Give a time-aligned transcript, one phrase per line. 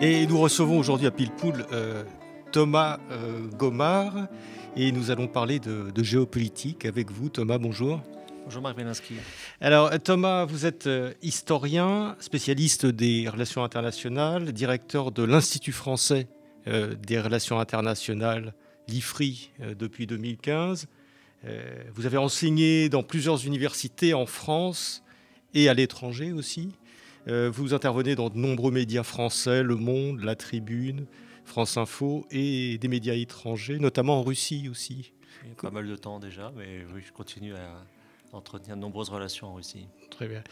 [0.00, 2.04] Et nous recevons aujourd'hui à Pilpoul euh,
[2.52, 4.28] Thomas euh, Gomard
[4.76, 7.28] et nous allons parler de, géopolitique avec vous.
[7.30, 8.00] Thomas, bonjour.
[8.44, 9.14] Bonjour Marc Belinsky.
[9.60, 16.28] Alors Thomas, vous êtes euh, historien, spécialiste des relations internationales, directeur de l'Institut français
[16.66, 18.52] des relations internationales,
[18.88, 20.86] l'IFRI, depuis 2015.
[21.94, 25.02] vous avez enseigné dans plusieurs universités en France
[25.54, 26.74] et à l'étranger aussi.
[27.28, 31.06] Euh, vous intervenez dans de nombreux médias français, Le Monde, La Tribune,
[31.44, 35.12] France Info et des médias étrangers, notamment en Russie aussi.
[35.44, 37.84] Il y a pas mal de temps déjà, mais oui, je continue à
[38.32, 39.86] entretenir de nombreuses relations en Russie.
[40.10, 40.42] Très bien.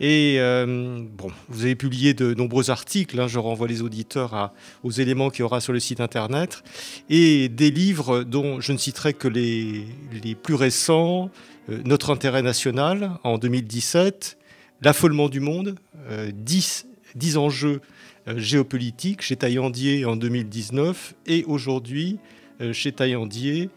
[0.00, 4.52] Et euh, bon, vous avez publié de nombreux articles, hein, je renvoie les auditeurs
[4.82, 6.62] aux éléments qu'il y aura sur le site internet,
[7.08, 9.86] et des livres dont je ne citerai que les,
[10.42, 11.30] plus récents,
[11.68, 14.38] euh, Notre intérêt national en 2017,
[14.82, 15.76] L'affolement du monde,
[16.34, 17.80] 10, euh, enjeux
[18.26, 22.18] euh, géopolitiques chez Taillandier en 2019 et aujourd'hui
[22.60, 23.70] euh, chez Taillandier,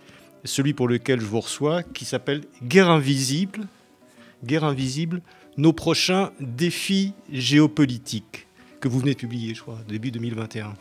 [0.46, 3.68] celui pour lequel je vous reçois, qui s'appelle Guerre invisible,
[4.44, 5.22] Guerre invisible,
[5.58, 8.48] nos prochains défis géopolitiques,
[8.80, 10.74] que vous venez de publier, je crois, début 2021.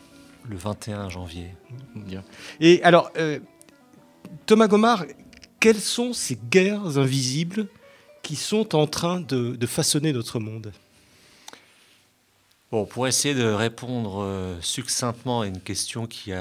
[0.49, 1.47] Le 21 janvier.
[1.95, 2.23] Bien.
[2.59, 3.11] Et alors,
[4.45, 5.05] Thomas Gomard,
[5.59, 7.67] quelles sont ces guerres invisibles
[8.25, 10.73] qui sont en train de, façonner notre monde
[12.71, 16.33] Bon, pour essayer de répondre euh, succinctement à une question qui,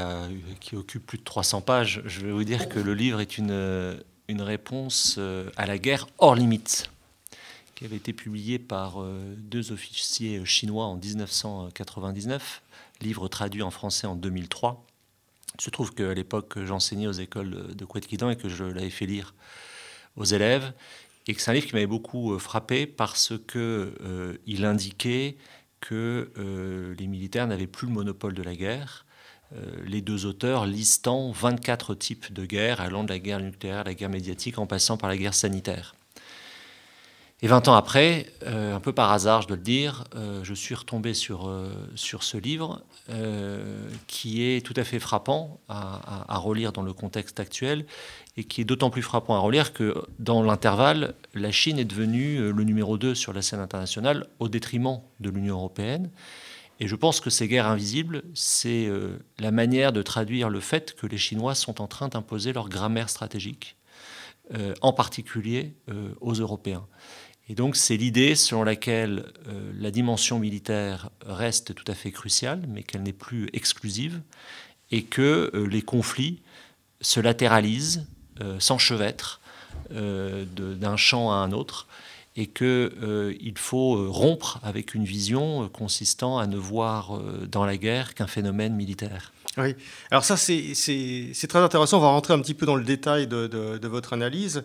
[0.73, 3.95] occupe plus de 300 pages, je vais vous dire que le livre est une, euh,
[4.31, 6.91] réponse euh, à la guerre hors limite,
[7.75, 9.05] qui avait été publié par
[9.37, 12.63] deux officiers chinois en 1999,
[13.03, 14.87] livre traduit en français en 2003.
[15.59, 19.07] Il se trouve qu'à l'époque, j'enseignais aux écoles de Kouet-Kidan et que je l'avais fait
[19.07, 19.35] lire
[20.17, 20.73] aux élèves
[21.27, 25.37] et que c'est un livre qui m'avait beaucoup euh, frappé parce qu'il euh, indiquait
[25.81, 29.05] que euh, les militaires n'avaient plus le monopole de la guerre.
[29.87, 34.11] les deux auteurs listant 24 types de guerres, allant de la guerre nucléaire, la guerre
[34.11, 35.95] médiatique, en passant par la guerre sanitaire.
[37.43, 40.05] Et 20 ans après, un peu par hasard, je dois le dire,
[40.43, 41.53] je suis retombé sur,
[41.95, 42.83] sur ce livre
[44.07, 47.85] qui est tout à fait frappant à, à, relire dans le contexte actuel
[48.37, 52.39] et qui est d'autant plus frappant à relire que dans l'intervalle, la Chine est devenue
[52.39, 56.11] euh, le numéro 2 sur la scène internationale au détriment de l'Union européenne.
[56.81, 60.95] Et je pense que ces guerres invisibles, c'est euh, la manière de traduire le fait
[60.95, 63.84] que les Chinois sont en train d'imposer leur grammaire stratégique, euh,
[64.83, 65.75] en particulier
[66.21, 66.87] aux Européens.
[67.49, 69.33] Et donc c'est l'idée selon laquelle
[69.79, 74.21] la dimension militaire reste tout à fait cruciale, mais qu'elle n'est plus exclusive,
[74.91, 76.41] et que les conflits
[77.01, 78.07] se latéralisent
[78.41, 79.41] euh, s'enchevêtre
[79.93, 81.87] euh, d'un champ à un autre
[82.35, 88.15] et qu'il euh, faut rompre avec une vision consistant à ne voir dans la guerre
[88.15, 89.33] qu'un phénomène militaire.
[89.57, 89.77] Oui,
[90.11, 93.87] alors ça c'est très intéressant, on va rentrer un petit peu dans le détail de,
[93.87, 94.65] votre analyse,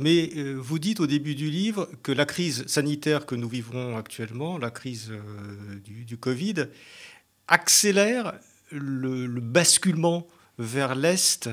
[0.00, 4.56] mais vous dites au début du livre que la crise sanitaire que nous vivons actuellement,
[4.56, 5.12] la crise
[5.84, 6.68] du, Covid,
[7.48, 8.32] accélère
[8.70, 10.26] le, le basculement
[10.58, 11.50] vers l'Est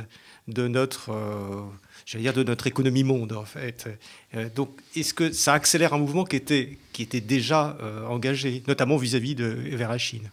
[0.47, 3.37] de notre, euh, dire de notre économie monde.
[3.55, 9.35] Euh, donc, est-ce que ça accélère un mouvement qui était, déjà euh, engagé, notamment vis-à-vis
[9.35, 10.29] de vers la Chine?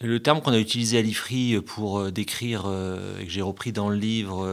[0.00, 2.66] Le terme qu'on a utilisé à l'IFRI pour décrire,
[3.20, 4.44] et que j'ai repris dans le livre,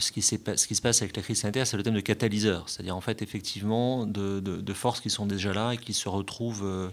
[0.00, 2.68] ce, qui se passe avec la crise sanitaire, c'est le thème de catalyseur.
[2.68, 6.90] C'est-à-dire, en fait, effectivement, de, forces qui sont déjà là et qui se retrouvent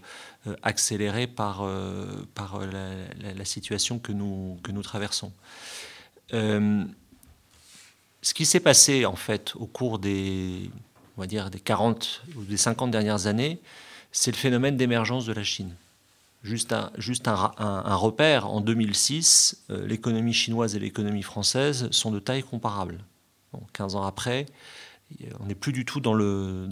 [0.61, 5.31] accélérées par, la, situation que nous, traversons.
[6.33, 6.83] Euh,
[8.21, 10.69] ce qui s'est passé en fait au cours des,
[11.17, 13.59] on des 40 ou des 50 dernières années,
[14.11, 15.73] c'est le phénomène d'émergence de la Chine.
[16.47, 22.99] Juste un, repère, en 2006, euh, l'économie chinoise et l'économie française sont de taille comparable.
[23.73, 24.45] 15 ans après,
[25.39, 26.67] on n'est plus du tout dans le,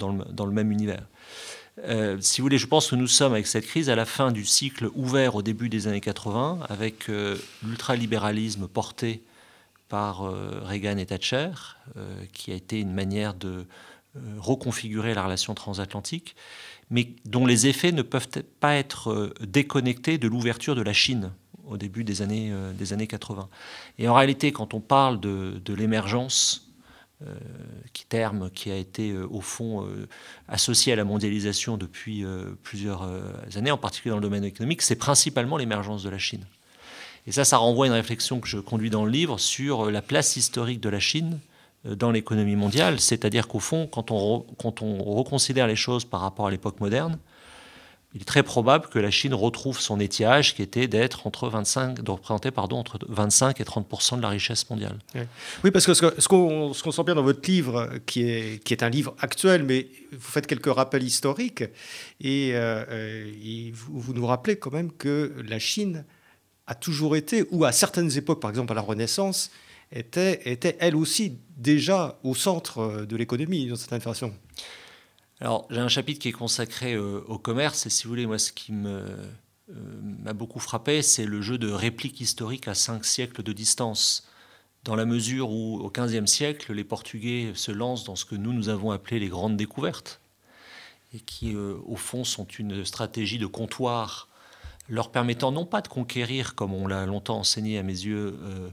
[0.51, 1.07] même univers.
[1.83, 4.31] Euh, si vous voulez, je pense que nous sommes avec cette crise à la fin
[4.31, 7.07] du cycle ouvert au début des années 80, avec
[7.63, 9.24] l'ultralibéralisme porté
[9.89, 11.51] par euh, Reagan et Thatcher,
[11.98, 13.63] euh, qui a été une manière de euh,
[14.38, 16.36] reconfigurer la relation transatlantique,
[16.90, 18.28] mais dont les effets ne peuvent
[18.60, 21.32] pas être déconnectés de l'ouverture de la Chine
[21.66, 23.50] au début des années, des années 80.
[23.98, 26.62] Et en réalité, quand on parle de, de l'émergence,
[27.94, 29.88] qui terme qui a été au fond
[30.48, 32.24] associé à la mondialisation depuis
[32.62, 33.10] plusieurs
[33.56, 36.46] années, en particulier dans le domaine économique, c'est principalement l'émergence de la Chine.
[37.28, 40.02] Et ça, ça renvoie à une réflexion que je conduis dans le livre sur la
[40.02, 41.40] place historique de la Chine
[41.86, 43.00] dans l'économie mondiale.
[43.00, 44.46] C'est-à-dire qu'au fond, quand on,
[45.04, 47.18] reconsidère les choses par rapport à l'époque moderne,
[48.14, 52.02] il est très probable que la Chine retrouve son étiage qui était d'être entre 25,
[52.02, 54.98] de représenter pardon, entre 25 et 30% de la richesse mondiale.
[55.66, 59.64] Oui, parce que ce qu'on sent bien dans votre livre, qui est, un livre actuel,
[59.64, 61.66] mais vous faites quelques rappels historiques,
[62.22, 63.26] et, euh,
[63.74, 66.06] vous, vous, nous rappelez quand même que la Chine
[66.68, 69.52] a toujours été, ou à certaines époques, par exemple à la Renaissance,
[69.96, 74.34] était, elle aussi déjà au centre de l'économie, d'une certaine façon.
[75.40, 78.40] Alors, j'ai un chapitre qui est consacré euh, au commerce, et si vous voulez, moi,
[78.40, 79.06] ce qui euh,
[80.24, 84.28] m'a beaucoup frappé, c'est le jeu de réplique historique à cinq siècles de distance.
[84.84, 88.54] Dans la mesure où, au XVe siècle, les Portugais se lancent dans ce que nous,
[88.54, 90.22] nous avons appelé les grandes découvertes,
[91.14, 94.30] et qui, euh, au fond, sont une stratégie de comptoir
[94.88, 98.70] leur permettant non pas de conquérir, comme on l'a longtemps enseigné à mes yeux, euh,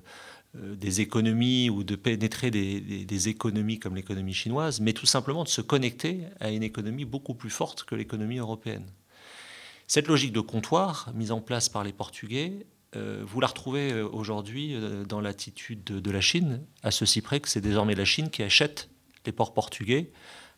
[0.55, 5.63] des économies ou de pénétrer des, économies comme l'économie chinoise, mais tout simplement de se
[5.63, 8.85] connecter à une économie beaucoup plus forte que l'économie européenne.
[9.87, 12.67] Cette logique de comptoir mise en place par les Portugais,
[12.97, 14.77] euh, vous la retrouvez euh, aujourd'hui
[15.09, 18.91] dans l'attitude de, la Chine, à ceci près que c'est désormais la Chine qui achète
[19.25, 20.11] les ports portugais,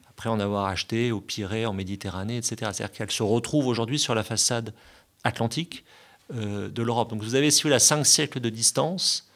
[0.08, 2.56] après en avoir acheté au Pirée, en Méditerranée, etc.
[2.72, 4.74] C'est-à-dire qu'elle se retrouve aujourd'hui sur la façade
[5.22, 5.84] atlantique
[6.32, 7.10] de l'Europe.
[7.10, 9.28] Donc vous avez, si vous voulez, à cinq siècles de distance,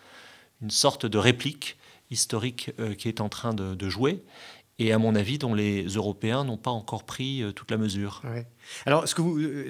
[0.63, 1.77] une sorte de réplique
[2.11, 4.23] historique euh, qui est en train de, jouer
[4.81, 8.23] et à mon avis dont les Européens n'ont pas encore pris euh, toute la mesure.
[8.87, 9.15] Alors ce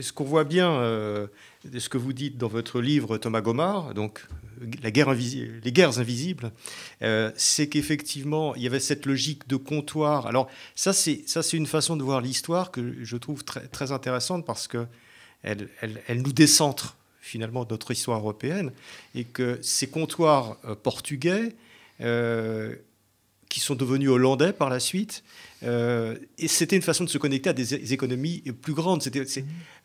[0.00, 1.26] ce qu'on voit bien, euh,
[1.76, 4.26] ce que vous dites dans votre livre Thomas Gomard, donc
[4.82, 6.52] la guerre les guerres invisibles,
[7.36, 10.26] c'est qu'effectivement il y avait cette logique de comptoir.
[10.26, 13.92] Alors ça c'est ça c'est une façon de voir l'histoire que je trouve très, très
[13.92, 14.86] intéressante parce que
[15.42, 16.96] elle, elle, elle nous décentre
[17.28, 18.72] finalement notre histoire européenne,
[19.14, 21.54] et que ces comptoirs euh, portugais,
[22.00, 22.74] euh,
[23.48, 25.22] qui sont devenus hollandais par la suite,
[25.62, 26.16] euh,
[26.46, 29.02] c'était une façon de se connecter à des économies plus grandes.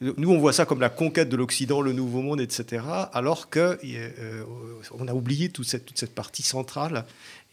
[0.02, 3.80] Nous, on voit ça comme la conquête de l'Occident, le Nouveau Monde, etc., alors que
[4.92, 7.06] on a oublié toute cette, partie centrale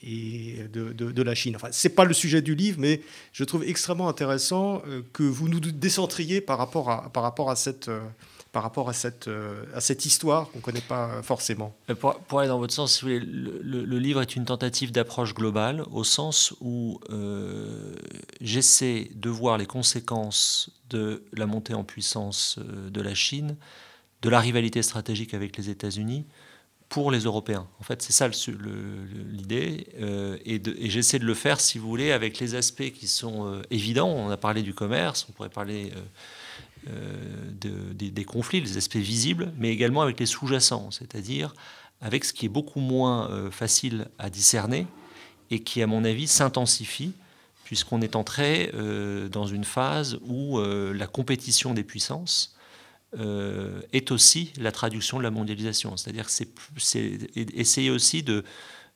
[0.02, 1.54] et de, la Chine.
[1.54, 3.02] Enfin, c'est pas le sujet du livre, mais
[3.32, 4.82] je trouve extrêmement intéressant
[5.12, 7.88] que vous nous décentriez par rapport à cette
[8.52, 11.74] par rapport à cette, euh, à cette histoire qu'on ne connaît pas forcément.
[11.98, 17.00] Pour, aller dans votre sens, le, livre est une tentative d'approche globale au sens où
[17.10, 17.94] euh,
[18.40, 23.56] j'essaie de voir les conséquences de la montée en puissance euh, de la Chine,
[24.22, 26.26] de la rivalité stratégique avec les États-Unis
[26.88, 27.68] pour les Européens.
[27.78, 29.86] En fait, c'est ça l'idée.
[30.44, 34.08] et j'essaie de le faire, si vous voulez, avec les aspects qui sont évidents.
[34.08, 35.92] On a parlé du commerce, on pourrait parler
[36.88, 41.54] euh, des, conflits, les aspects visibles, mais également avec les sous-jacents, c'est-à-dire
[42.00, 44.86] avec ce qui est beaucoup moins euh, facile à discerner
[45.50, 47.12] et qui, à mon avis, s'intensifie
[47.64, 52.56] puisqu'on est entré euh, dans une phase où la compétition des puissances
[53.12, 55.96] est aussi la traduction de la mondialisation.
[55.96, 58.44] C'est-à-dire que c'est essayer aussi de,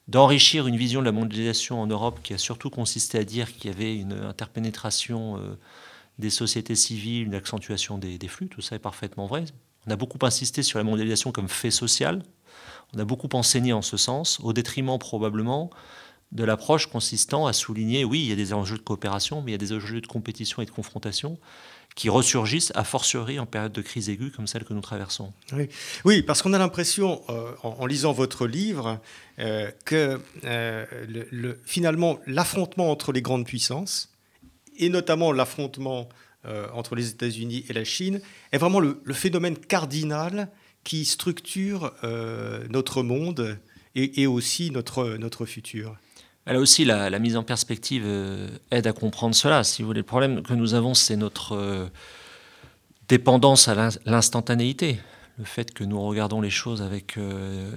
[0.09, 3.71] d'enrichir une vision de la mondialisation en Europe qui a surtout consisté à dire qu'il
[3.71, 5.39] y avait une interpénétration
[6.19, 9.45] des sociétés civiles, une accentuation des, flux, tout ça est parfaitement vrai.
[9.87, 12.23] On a beaucoup insisté sur la mondialisation comme fait social,
[12.95, 15.71] on a beaucoup enseigné en ce sens, au détriment probablement
[16.33, 19.55] de l'approche consistant à souligner, oui, il y a des enjeux de coopération, mais il
[19.55, 21.39] y a des enjeux de compétition et de confrontation
[21.95, 25.33] qui ressurgissent a fortiori en période de crise aiguë comme celle que nous traversons.
[26.05, 29.01] Oui, parce qu'on a l'impression, euh, en, lisant votre livre,
[29.39, 30.85] euh, que euh,
[31.31, 34.11] le, finalement l'affrontement entre les grandes puissances,
[34.77, 36.09] et notamment l'affrontement
[36.47, 38.21] euh, entre les États-Unis et la Chine,
[38.53, 40.51] est vraiment le, phénomène cardinal
[40.83, 43.59] qui structure euh, notre monde
[43.95, 45.97] et, aussi notre, notre futur.
[46.45, 49.65] Là aussi, la, mise en perspective euh, aide à comprendre cela.
[49.65, 51.89] Si vous voulez, le problème que nous avons, c'est notre
[53.09, 54.99] dépendance à l'instantanéité.
[55.39, 57.19] Le fait que nous regardons les choses avec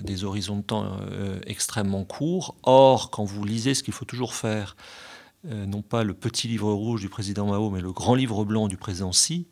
[0.04, 0.98] des horizons de temps
[1.46, 2.56] extrêmement courts.
[2.64, 4.76] Or, quand vous lisez ce qu'il faut toujours faire,
[5.44, 8.78] non pas le petit livre rouge du président Mao, mais le grand livre blanc du
[8.78, 9.48] président Xi,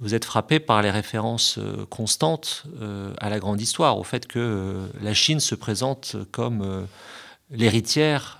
[0.00, 4.26] vous êtes frappé par les références euh, constantes euh, à la grande histoire, au fait
[4.26, 6.86] que la Chine se présente comme
[7.50, 8.38] l'héritière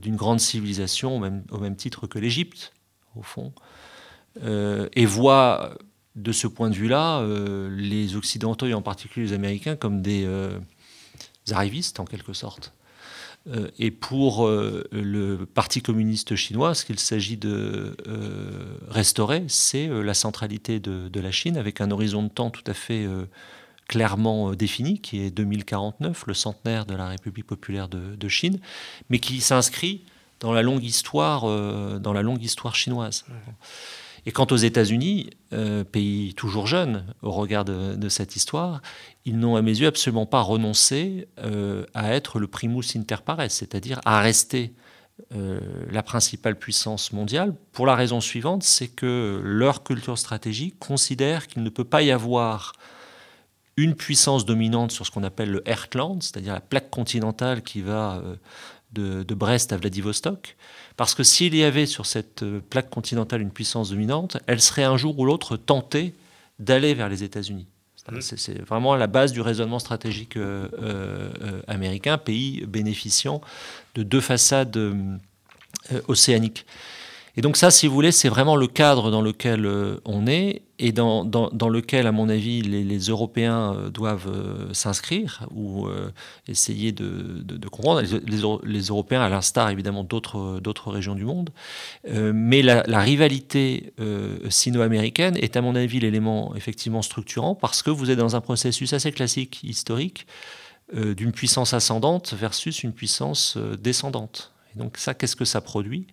[0.00, 1.16] d'une grande civilisation,
[1.50, 2.72] au même titre que l'Égypte,
[3.14, 3.52] au fond,
[4.40, 5.74] et voit
[6.14, 7.26] de ce point de vue-là,
[7.70, 10.28] les Occidentaux et en particulier les Américains comme des
[11.50, 12.72] arrivistes en quelque sorte.
[13.48, 19.88] Euh, et pour euh, le Parti communiste chinois, ce qu'il s'agit de euh, restaurer, c'est
[19.88, 23.06] la centralité de, la Chine avec un horizon de temps tout à fait
[23.88, 28.58] clairement défini, qui est 2049, le centenaire de la République populaire de, Chine,
[29.08, 30.02] mais qui s'inscrit
[30.40, 31.42] dans la longue histoire,
[32.00, 33.24] dans la longue histoire chinoise.
[34.24, 38.80] Et quant aux États-Unis, euh, pays toujours jeune au regard de, cette histoire,
[39.24, 43.50] ils n'ont à mes yeux absolument pas renoncé euh, à être le primus inter pares,
[43.50, 44.74] c'est-à-dire à rester
[45.34, 45.60] euh,
[45.90, 51.62] la principale puissance mondiale, pour la raison suivante, c'est que leur culture stratégique considère qu'il
[51.62, 52.74] ne peut pas y avoir
[53.76, 58.22] une puissance dominante sur ce qu'on appelle le Heartland, c'est-à-dire la plaque continentale qui va
[58.92, 60.56] de, de Brest à Vladivostok,
[60.96, 64.84] parce que s'il y avait sur cette euh, plaque continentale une puissance dominante, elle serait
[64.84, 66.14] un jour ou l'autre tentée
[66.58, 67.66] d'aller vers les États-Unis.
[68.10, 68.20] Mmh.
[68.20, 73.40] C'est vraiment la base du raisonnement stratégique euh, euh, américain, pays bénéficiant
[73.94, 74.78] de deux façades
[76.08, 76.66] océaniques.
[77.36, 80.62] Et donc ça, si vous voulez, c'est vraiment le cadre dans lequel euh, on est
[80.78, 85.88] et dans, lequel, à mon avis, les, Européens euh, doivent euh, s'inscrire ou
[86.48, 88.02] essayer de, comprendre.
[88.64, 91.50] Les, Européens, à l'instar évidemment d'autres régions du monde.
[92.04, 93.94] mais la rivalité
[94.48, 98.92] sino-américaine est, à mon avis, l'élément effectivement structurant parce que vous êtes dans un processus
[98.92, 100.26] assez classique, historique,
[100.92, 104.52] d'une puissance ascendante versus une puissance descendante.
[104.74, 106.08] Et donc ça, qu'est-ce que ça produit?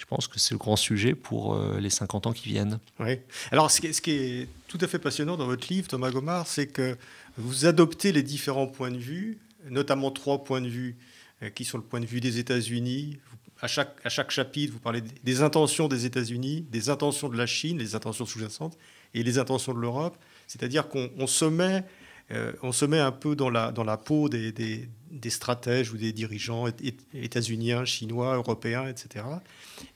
[0.00, 2.78] Je pense que c'est le grand sujet pour euh, les 50 ans qui viennent.
[3.00, 3.18] Oui.
[3.52, 6.96] Alors, ce qui, est, tout à fait passionnant dans votre livre, Thomas Gomard, c'est que
[7.36, 9.36] vous adoptez les différents points de vue,
[9.68, 10.96] notamment trois points de vue
[11.42, 13.18] euh, qui sont le point de vue des États-Unis.
[13.60, 17.46] À chaque, à chaque chapitre, vous parlez des intentions des États-Unis, des intentions de la
[17.46, 18.78] Chine, les intentions sous-jacentes,
[19.12, 20.16] et les intentions de l'Europe.
[20.46, 21.84] C'est-à-dire qu'on se met
[22.32, 25.96] euh, on se met un peu dans la, dans la peau des, des, stratèges ou
[25.96, 26.66] des dirigeants
[27.14, 29.24] états-uniens, chinois, européens, etc.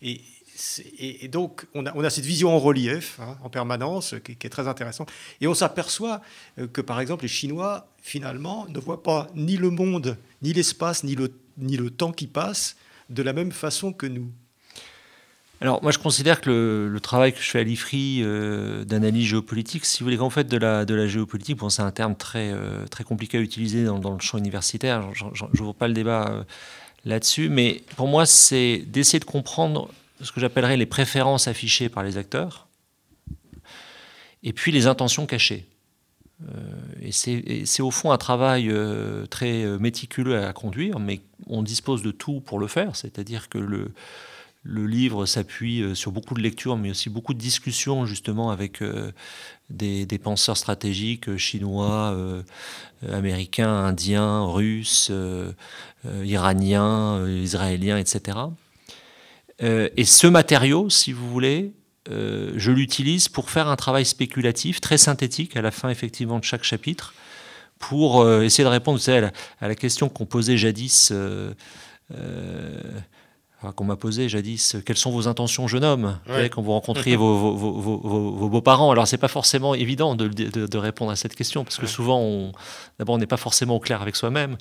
[0.03, 0.21] Et,
[0.99, 4.51] et, donc, on a, on a, cette vision en relief, hein, en permanence, qui, est
[4.51, 5.11] très intéressante.
[5.41, 6.21] Et on s'aperçoit
[6.59, 11.05] euh, que, par exemple, les Chinois, finalement, ne voient pas ni le monde, ni l'espace,
[11.05, 12.77] ni le, ni le temps qui passe
[13.11, 14.31] de la même façon que nous.
[15.61, 19.85] Alors moi je considère que le, travail que je fais à l'IFRI euh, d'analyse géopolitique,
[19.85, 22.51] si vous voulez qu'en fait de la, de la géopolitique, bon, c'est un terme très,
[22.53, 26.45] euh, très compliqué à utiliser dans, le champ universitaire, je n'ouvre pas le débat euh,
[27.05, 29.89] là-dessus, mais pour moi c'est d'essayer de comprendre
[30.21, 32.67] ce que j'appellerais les préférences affichées par les acteurs,
[34.43, 35.67] et puis les intentions cachées.
[37.01, 38.71] et c'est au fond un travail
[39.31, 43.93] très méticuleux à conduire, mais on dispose de tout pour le faire, c'est-à-dire que le
[44.65, 48.81] le livre s'appuie euh, sur beaucoup de lectures, mais aussi beaucoup de discussions justement avec
[48.81, 49.13] euh,
[49.69, 52.17] des, penseurs stratégiques euh, chinois,
[53.13, 55.13] américains, indiens, russes,
[56.23, 58.39] iraniens, israéliens, etc.
[59.61, 61.73] et ce matériau, si vous voulez,
[62.09, 66.65] je l'utilise pour faire un travail spéculatif, très synthétique, à la fin effectivement de chaque
[66.65, 67.13] chapitre,
[67.79, 71.13] pour essayer de répondre à, la, à, la, question qu'on posait jadis
[73.73, 76.19] qu'on m'a posé jadis, quelles sont vos intentions, jeune homme,
[76.51, 78.91] quand vous rencontriez vos, beaux-parents.
[78.91, 82.53] Alors, c'est pas forcément évident de, répondre à cette question, parce que souvent,
[82.99, 84.57] d'abord, on n'est pas forcément au clair avec soi-même.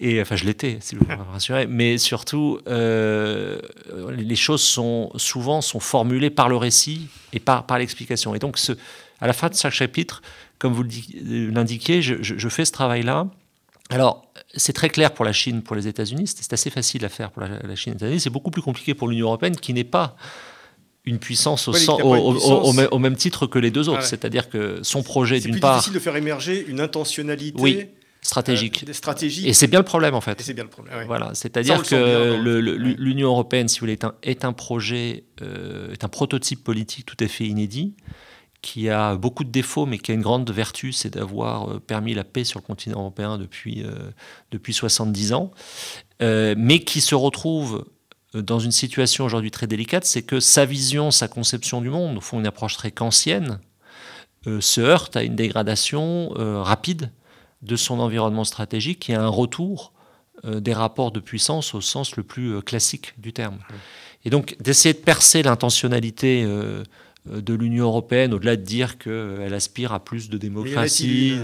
[0.00, 1.66] Et enfin, je l'étais, si vous me rassurez.
[1.66, 3.60] Mais surtout, euh,
[4.16, 8.34] les choses sont souvent sont formulées par le récit et par, par l'explication.
[8.34, 8.72] Et donc, ce,
[9.20, 10.22] à la fin de chaque chapitre,
[10.58, 13.26] comme vous l'indiquiez, je fais ce travail-là
[13.90, 14.25] alors,
[14.56, 17.42] c'est très clair pour la Chine, pour les États-Unis, c'est assez facile à faire pour
[17.42, 20.16] la, Chine et les États-Unis, c'est beaucoup plus compliqué pour l'Union européenne qui n'est pas
[21.04, 24.02] une puissance, au, même titre que les deux autres.
[24.02, 25.74] C'est-à-dire que son projet, d'une part.
[25.74, 27.60] C'est difficile de faire émerger une intentionnalité.
[27.60, 27.86] Oui,
[28.22, 28.84] stratégique.
[28.88, 30.40] Euh, et c'est bien le problème, en fait.
[30.40, 30.94] C'est bien le problème.
[31.06, 32.36] Voilà, c'est-à-dire que
[32.98, 37.28] l'Union européenne, si vous voulez, est un, projet, euh, est un prototype politique tout à
[37.28, 37.94] fait inédit
[38.66, 42.14] qui a beaucoup de défauts, mais qui a une grande vertu, c'est d'avoir euh, permis
[42.14, 44.10] la paix sur le continent européen depuis, euh,
[44.50, 45.52] depuis 70 ans,
[46.20, 47.84] euh, mais qui se retrouve
[48.34, 52.20] dans une situation aujourd'hui très délicate, c'est que sa vision, sa conception du monde, au
[52.20, 53.60] fond une approche très kantienne,
[54.60, 56.30] se heurte à une dégradation
[56.62, 57.10] rapide
[57.62, 59.92] de son environnement stratégique et à un retour
[60.44, 63.58] des rapports de puissance au sens le plus classique du terme.
[64.24, 66.46] Et donc d'essayer de percer l'intentionnalité
[67.30, 71.34] de l'Union européenne, au-delà de dire qu'elle aspire à plus de démocratie.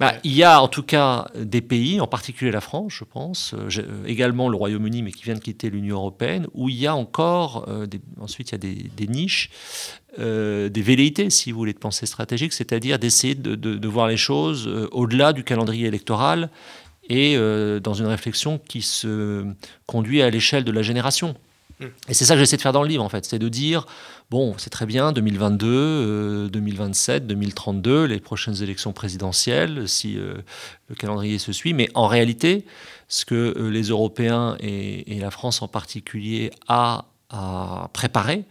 [0.00, 3.54] bah, Il y a en tout cas des pays, en particulier la France, je pense,
[3.54, 6.94] euh, également le Royaume-Uni, mais qui vient de quitter l'Union européenne, où il y a
[6.94, 9.50] encore, des, ensuite il y a des, des niches,
[10.18, 14.16] des velléités, si vous voulez, de pensée stratégique, c'est-à-dire d'essayer de, de, de, voir les
[14.16, 16.48] choses au-delà du calendrier électoral
[17.10, 17.36] et
[17.82, 19.44] dans une réflexion qui se
[19.84, 21.36] conduit à l'échelle de la génération.
[21.80, 23.24] Et c'est ça que j'essaie de faire dans le livre, en fait.
[23.24, 23.86] C'est de dire,
[24.30, 30.34] bon, c'est très bien, 2022, 2027, 2032, les prochaines élections présidentielles, si euh,
[30.88, 31.74] le calendrier se suit.
[31.74, 32.64] Mais en réalité,
[33.08, 38.44] ce que euh, les Européens et, la France en particulier a à préparer,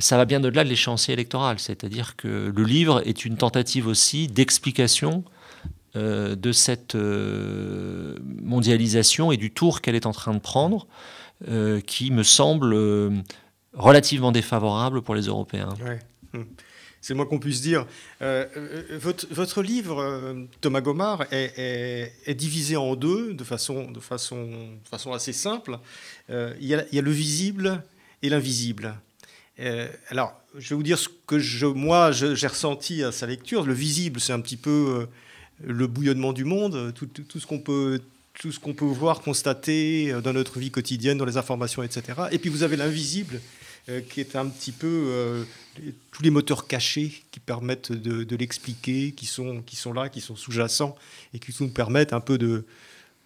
[0.00, 1.60] ça va bien au-delà de l'échéancier électoral.
[1.60, 5.22] C'est-à-dire que le livre est une tentative aussi d'explication
[5.94, 6.96] euh, de cette
[8.42, 10.88] mondialisation et du tour qu'elle est en train de prendre.
[11.48, 13.10] Euh, qui me semble euh,
[13.72, 15.74] relativement défavorable pour les Européens.
[16.34, 16.46] Hum.
[17.00, 17.84] C'est moins qu'on puisse dire.
[18.20, 18.46] Euh,
[19.00, 23.92] votre, livre, Thomas Gomard, est, divisé en deux de façon,
[25.12, 25.80] assez simple.
[26.28, 27.82] il, y a, le visible
[28.22, 28.94] et l'invisible.
[30.10, 33.64] alors, je vais vous dire ce que moi j'ai ressenti à sa lecture.
[33.64, 35.08] Le visible, c'est un petit peu
[35.64, 38.00] le bouillonnement du monde, tout ce qu'on peut
[38.38, 42.02] tout ce qu'on peut voir, constater euh, dans notre vie quotidienne, dans les informations, etc.
[42.30, 43.40] Et puis vous avez l'invisible,
[43.88, 45.44] euh, qui est un petit peu euh,
[46.10, 50.36] tous les moteurs cachés qui permettent de, l'expliquer, qui sont, qui sont là, qui sont
[50.36, 50.96] sous-jacents,
[51.34, 52.64] et qui nous permettent un peu de,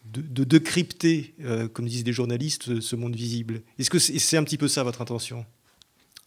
[0.05, 1.35] de, décrypter,
[1.73, 3.63] comme disent des journalistes, ce monde visible.
[3.79, 5.45] Est-ce que c'est un petit peu ça votre intention?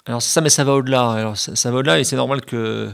[0.06, 1.12] Alors ça, mais ça va au-delà.
[1.12, 2.92] Alors ça, va au-delà, et c'est normal que...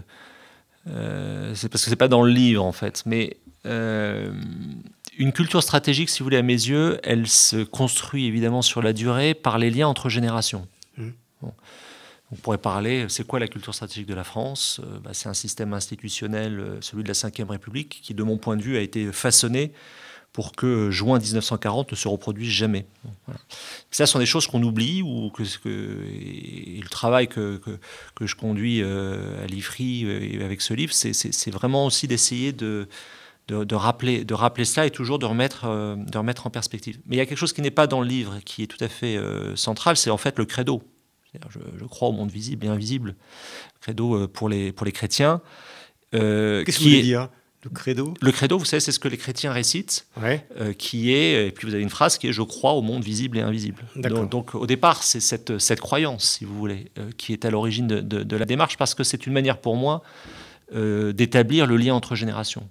[0.86, 3.02] c'est parce que c'est pas dans le livre, en fait.
[3.08, 3.38] Mais
[5.18, 8.94] une culture stratégique, si vous voulez, à mes yeux, elle se construit évidemment sur la
[8.94, 10.68] durée par les liens entre générations.
[10.98, 11.10] Mmh.
[12.32, 14.82] On pourrait parler, c'est quoi la culture stratégique de la France?
[14.84, 18.38] Euh, bah, C'est un système institutionnel, euh, celui de la Ve République, qui, de mon
[18.38, 19.72] point de vue, a été façonné
[20.34, 22.88] pour que juin 1940 ne se reproduise jamais.
[23.90, 27.62] Ça, ce sont des choses qu'on oublie, ou que, et le travail que,
[28.16, 32.90] que, je conduis euh, à l'IFRI avec ce livre, c'est vraiment aussi d'essayer de,
[33.48, 37.00] de, rappeler, de rappeler cela et toujours de remettre, euh, de remettre en perspective.
[37.06, 38.84] Mais il y a quelque chose qui n'est pas dans le livre, qui est tout
[38.84, 40.84] à fait euh, central, c'est en fait le credo.
[41.50, 43.10] Je, crois au monde visible et invisible.
[43.10, 45.42] Le credo euh, pour, les, pour les chrétiens.
[46.12, 47.30] Qu'est-ce que vous voulez dire
[47.64, 48.14] le credo?
[48.22, 50.08] Le credo, vous savez, c'est ce que les chrétiens récitent,
[50.78, 53.40] qui est, et puis vous avez une phrase qui est Je crois au monde visible
[53.40, 53.84] et invisible.
[53.96, 57.88] Donc, donc, au départ, c'est cette, cette croyance, si vous voulez, qui est à l'origine
[57.88, 60.04] de, de, la démarche, parce que c'est une manière pour moi
[60.72, 62.70] d'établir le lien entre générations.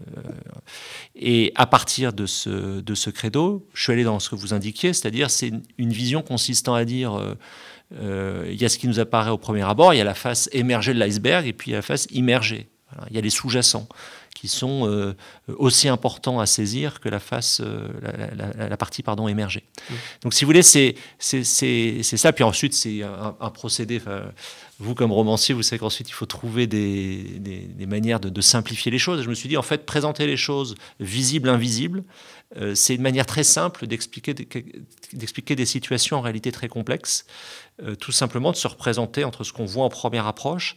[0.00, 0.20] Euh,
[1.14, 4.54] et à partir de ce, de ce credo, je suis allé dans ce que vous
[4.54, 7.34] indiquiez, c'est-à-dire c'est une vision consistant à dire euh,
[8.00, 10.14] euh, il y a ce qui nous apparaît au premier abord, il y a la
[10.14, 12.68] face émergée de l'iceberg et puis il y a la face immergée.
[13.10, 13.88] il y a les sous-jacents
[14.34, 15.14] qui sont
[15.48, 17.60] aussi importants à saisir que la face,
[18.56, 19.64] la, partie pardon émergée.
[19.90, 19.94] Mmh.
[20.22, 22.32] Donc si vous voulez, c'est ça.
[22.32, 24.00] Puis ensuite, c'est un, un, procédé
[24.80, 29.22] vous, comme romancier, vous savez qu'ensuite, il faut trouver des, manières de, simplifier les choses.
[29.22, 32.02] je me suis dit, en fait, présenter les choses visibles, invisibles,
[32.56, 34.34] euh, c'est une manière très simple d'expliquer
[35.54, 37.26] des situations en réalité très complexes,
[37.82, 40.76] euh, tout simplement de se représenter entre ce qu'on voit en première approche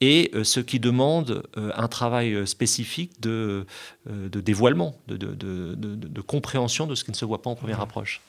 [0.00, 3.66] et euh, ce qui demande un travail spécifique de,
[4.06, 8.20] dévoilement, de, compréhension de ce qui ne se voit pas en première approche.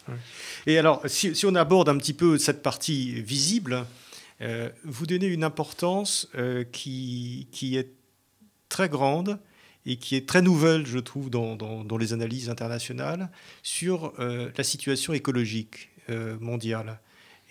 [0.66, 3.86] Et alors, si, si, on aborde un petit peu cette partie visible,
[4.42, 7.92] euh, vous donnez une importance euh, qui, qui, est
[8.70, 9.40] très grande
[9.86, 13.32] et qui est très nouvelle, je trouve, dans, dans, les analyses internationales
[13.64, 15.90] sur euh, la situation écologique
[16.40, 17.02] mondiale.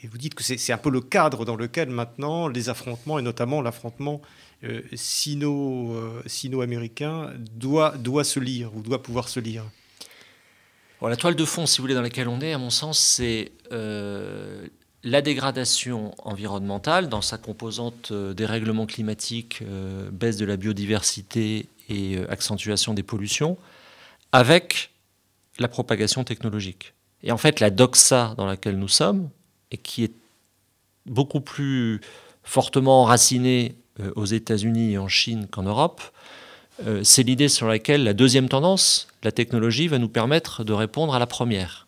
[0.03, 3.23] Et vous dites que c'est un peu le cadre dans lequel maintenant les affrontements, et
[3.23, 4.21] notamment l'affrontement
[4.95, 9.65] sino-américain, doit, doit se lire ou doit pouvoir se lire.
[11.03, 13.53] la toile de fond, si vous voulez, dans laquelle on est, à mon sens, c'est
[15.07, 22.17] la dégradation environnementale dans sa composante euh, dérèglement climatique, euh, baisse de la biodiversité et
[22.17, 23.57] euh, accentuation des pollutions,
[24.33, 24.91] avec
[25.61, 26.93] la propagation technologique.
[27.23, 29.31] Et en fait, la doxa dans laquelle nous sommes,
[29.71, 30.13] et qui est
[31.07, 32.01] beaucoup plus
[32.43, 33.77] fortement enracinée
[34.15, 36.03] aux États-Unis et en Chine qu'en Europe,
[37.03, 41.19] c'est l'idée sur laquelle la deuxième tendance, la technologie, va nous permettre de répondre à
[41.19, 41.87] la première.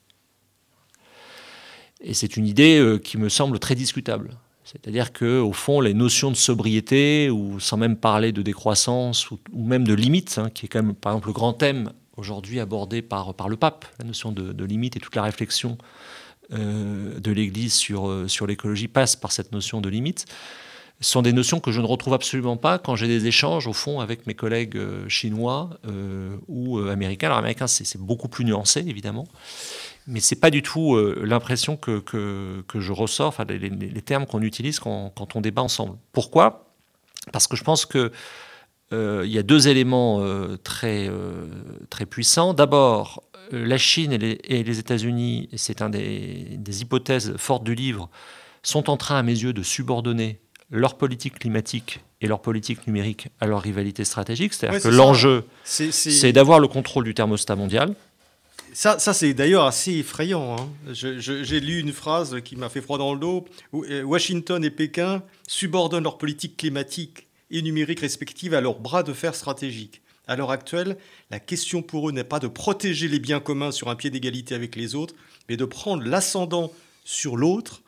[2.00, 4.30] Et c'est une idée euh, qui me semble très discutable.
[4.64, 9.84] C'est-à-dire qu'au fond, les notions de sobriété, ou sans même parler de décroissance, ou, même
[9.84, 13.48] de limite, hein, qui est quand même, par exemple, le grand thème aujourd'hui abordé par
[13.48, 15.78] le pape, la notion de, limite et toute la réflexion
[16.52, 20.24] euh, de l'Église sur, euh, sur l'écologie passe par cette notion de limite.
[21.00, 24.00] Sont des notions que je ne retrouve absolument pas quand j'ai des échanges, au fond,
[24.00, 25.70] avec mes collègues euh, chinois
[26.48, 27.26] ou américains.
[27.28, 29.28] Alors, américain, c'est beaucoup plus nuancé, évidemment.
[30.08, 34.26] Mais ce n'est pas du tout l'impression que, que, que, je ressors, enfin, les, termes
[34.26, 35.98] qu'on utilise quand, on débat ensemble.
[36.12, 36.72] Pourquoi?
[37.30, 37.86] Parce que je pense
[38.90, 40.22] qu'il il y a deux éléments
[40.64, 41.10] très,
[41.90, 42.54] très puissants.
[42.54, 47.74] D'abord, la Chine et les, et les États-Unis, c'est un des, des, hypothèses fortes du
[47.74, 48.08] livre,
[48.62, 53.28] sont en train, à mes yeux, de subordonner leur politique climatique et leur politique numérique
[53.40, 54.52] à leur rivalité stratégique.
[54.52, 57.94] C'est-à-dire que l'enjeu, c'est d'avoir le contrôle du thermostat mondial.
[58.74, 60.56] Ça, ça c'est d'ailleurs assez effrayant.
[60.56, 60.92] Hein.
[60.92, 63.46] J'ai lu une phrase qui m'a fait froid dans le dos.
[63.74, 69.12] Euh, Washington et Pékin subordonnent leur politique climatique et numérique respective à leurs bras de
[69.12, 70.02] fer stratégiques.
[70.26, 70.98] À l'heure actuelle,
[71.30, 74.54] la question pour eux n'est pas de protéger les biens communs sur un pied d'égalité
[74.54, 75.14] avec les autres,
[75.48, 76.70] mais de prendre l'ascendant
[77.04, 77.80] sur l'autre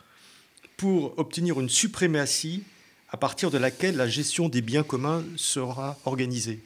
[0.79, 2.63] pour obtenir une suprématie
[3.11, 6.61] à partir de laquelle la gestion des biens communs sera organisée.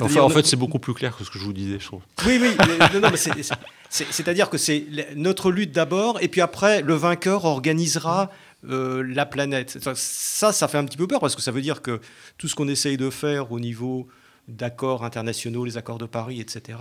[0.00, 2.02] Enfin, en fait, c'est beaucoup plus clair que ce que je vous disais, je trouve.
[2.26, 2.56] Oui, oui,
[3.90, 8.30] c'est-à-dire que c'est notre lutte d'abord, et puis après, le vainqueur organisera
[8.68, 9.78] euh, la planète.
[9.94, 12.00] Ça, ça fait un petit peu peur, parce que ça veut dire que
[12.38, 14.08] tout ce qu'on essaye de faire au niveau
[14.48, 16.78] d'accords internationaux, les accords de Paris, etc.,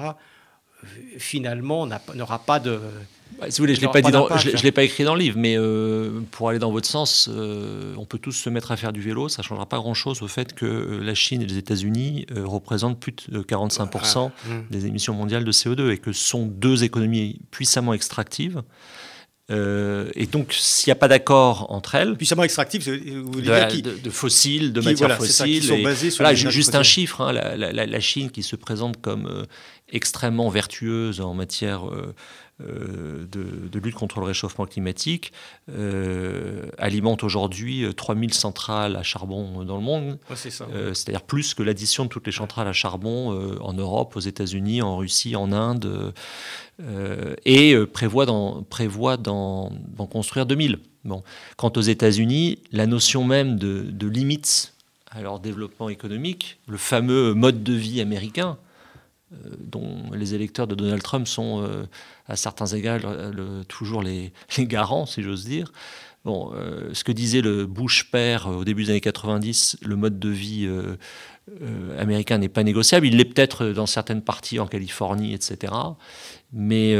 [1.17, 2.79] finalement, n'aura pas de.
[3.39, 3.85] Bah, si vous voulez, je ne
[4.63, 8.05] l'ai pas, écrit dans le livre, mais euh, pour aller dans votre sens, euh, on
[8.05, 9.27] peut tous se mettre à faire du vélo.
[9.27, 12.99] Ça ne changera pas grand-chose au fait que euh, la Chine et les États-Unis représentent
[12.99, 14.65] plus de 45% ah, hum.
[14.69, 18.61] des émissions mondiales de CO2 et que ce sont deux économies puissamment extractives.
[19.49, 22.15] Et donc, s'il n'y a pas d'accord entre elles.
[22.15, 25.61] Puissamment extractives, vous voulez de, dire de, fossiles, de matières fossiles.
[25.61, 27.55] qui sont basées sur voilà, juste un chiffre hein, la,
[27.85, 29.45] la, Chine qui se présente comme
[29.89, 31.83] extrêmement vertueuse en matière
[32.59, 35.31] euh, euh, de, lutte contre le réchauffement climatique,
[35.69, 40.17] euh, alimente aujourd'hui 3000 centrales à charbon dans le monde.
[40.33, 44.97] C'est-à-dire plus que l'addition de toutes les centrales à charbon en Europe, aux États-Unis, en
[44.97, 46.13] Russie, en Inde,
[47.45, 49.17] et prévoit d'en prévoit
[50.09, 50.79] construire 2000.
[51.05, 51.23] Bon.
[51.55, 54.73] Quant aux États-Unis, la notion même de, de limites
[55.11, 58.66] à leur développement économique, le fameux mode de vie américain, euh,
[59.31, 61.85] dont les électeurs de Donald Trump sont euh,
[62.27, 63.01] à certains égards
[63.67, 65.71] toujours les, garants, si j'ose dire.
[66.27, 70.29] Euh, ce que disait le Bush père au début des années 90, le mode de
[70.29, 70.69] vie
[71.97, 73.07] américain n'est pas négociable.
[73.07, 75.73] Il l'est peut-être dans certaines parties en Californie, etc.
[76.51, 76.91] Mais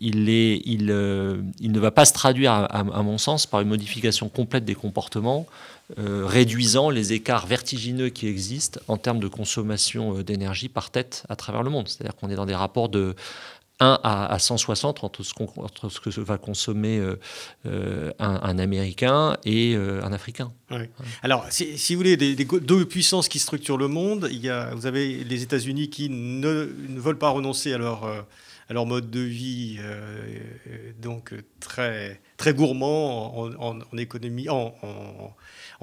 [0.00, 5.46] il, ne va pas se traduire, à, mon sens, par une modification complète des comportements
[5.98, 11.24] euh, réduisant les écarts vertigineux qui existent en termes de consommation euh, d'énergie par tête
[11.28, 11.88] à travers le monde.
[11.88, 13.16] C'est-à-dire qu'on est dans des rapports de
[13.80, 17.02] 1 à, 160 entre ce, entre ce, que va consommer
[17.66, 20.52] euh, un, Américain et un Africain.
[21.22, 24.86] Alors, si, vous voulez, des, deux puissances qui structurent le monde, il y a, vous
[24.86, 29.20] avez les États-Unis qui ne, ne, veulent pas renoncer à leur, à leur mode de
[29.20, 29.78] vie,
[31.00, 35.34] donc très, très gourmand en, en économie, en, en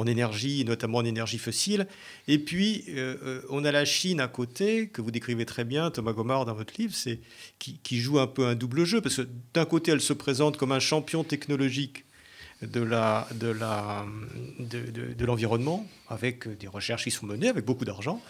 [0.06, 1.88] énergie, notamment en énergie fossile.
[2.28, 5.90] Et puis, euh, euh, on a la Chine à côté, que vous décrivez très bien,
[5.90, 7.20] Thomas Gomard, dans votre livre, c'est,
[7.58, 10.72] qui, joue un peu un double jeu, parce que d'un côté, elle se présente comme
[10.72, 12.06] un champion technologique
[12.62, 14.06] de, la, de, la,
[14.60, 18.22] de, l'environnement, avec des recherches qui sont menées, avec beaucoup d'argent.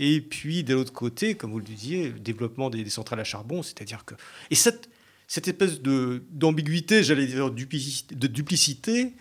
[0.00, 3.62] Et puis, de l'autre côté, comme vous le disiez, le développement des, centrales à charbon,
[3.62, 4.14] c'est-à-dire que...
[4.50, 4.88] Et cette,
[5.28, 9.12] cette espèce de, d'ambiguïté, j'allais dire de duplicité,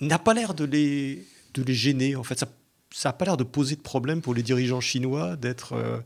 [0.00, 2.16] n'a pas l'air de les, de les gêner.
[2.16, 5.74] En fait, ça n'a pas l'air de poser de problème pour les dirigeants chinois d'être
[5.74, 5.98] euh,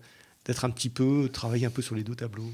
[0.44, 2.50] d'être un petit peu, travailler un peu sur les deux tableaux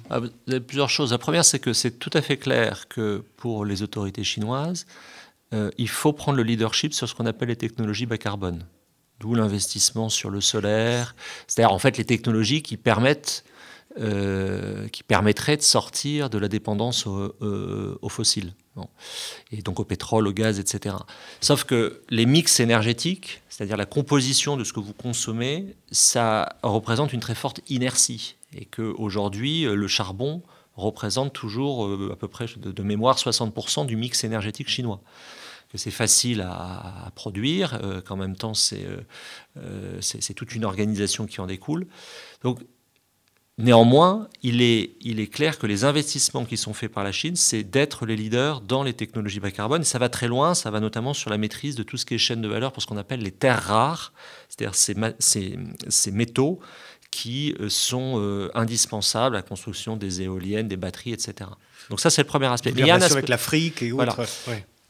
[0.46, 1.10] Il y a plusieurs choses.
[1.10, 4.86] La première, c'est que c'est tout à fait clair que pour les autorités chinoises,
[5.52, 8.64] euh, il faut prendre le leadership sur ce qu'on appelle les technologies bas carbone.
[9.18, 11.14] D'où l'investissement sur le solaire,
[11.46, 13.44] c'est-à-dire en fait les technologies qui permettent
[13.98, 18.54] euh, qui permettrait de sortir de la dépendance euh, aux, fossiles,
[19.50, 20.94] et donc au pétrole, au gaz, etc.
[21.40, 27.12] Sauf que les mix énergétiques, c'est-à-dire la composition de ce que vous consommez, ça représente
[27.12, 30.40] une très forte inertie, et qu'aujourd'hui, le charbon
[30.76, 35.00] représente toujours euh, à peu près de, mémoire 60% du mix énergétique chinois
[35.68, 38.84] que c'est facile à, produire, qu'en même temps c'est
[40.34, 41.86] toute une organisation qui en découle.
[42.42, 42.58] Donc
[43.60, 47.36] Néanmoins, il est, il est, clair que les investissements qui sont faits par la Chine,
[47.36, 49.84] c'est d'être les leaders dans les technologies bas carbone.
[49.84, 52.18] ça va très loin, ça va notamment sur la maîtrise de tout ce qui est
[52.18, 54.12] chaîne de valeur pour ce qu'on appelle les terres rares,
[54.48, 56.58] c'est-à-dire ces, ces, métaux
[57.10, 61.50] qui euh, sont euh, indispensables à la construction des éoliennes, des batteries, etc.
[61.90, 62.72] Donc ça, c'est le premier aspect.
[62.74, 64.24] il y a un aspect avec l'Afrique et autres.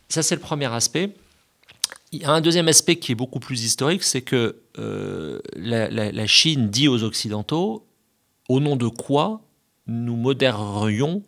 [0.08, 1.10] Ça, c'est le premier aspect.
[2.12, 6.26] il y a un deuxième aspect qui est beaucoup plus historique, c'est que euh, la,
[6.26, 7.86] Chine dit aux Occidentaux
[8.50, 9.42] au nom de quoi
[9.86, 11.22] nous modérerions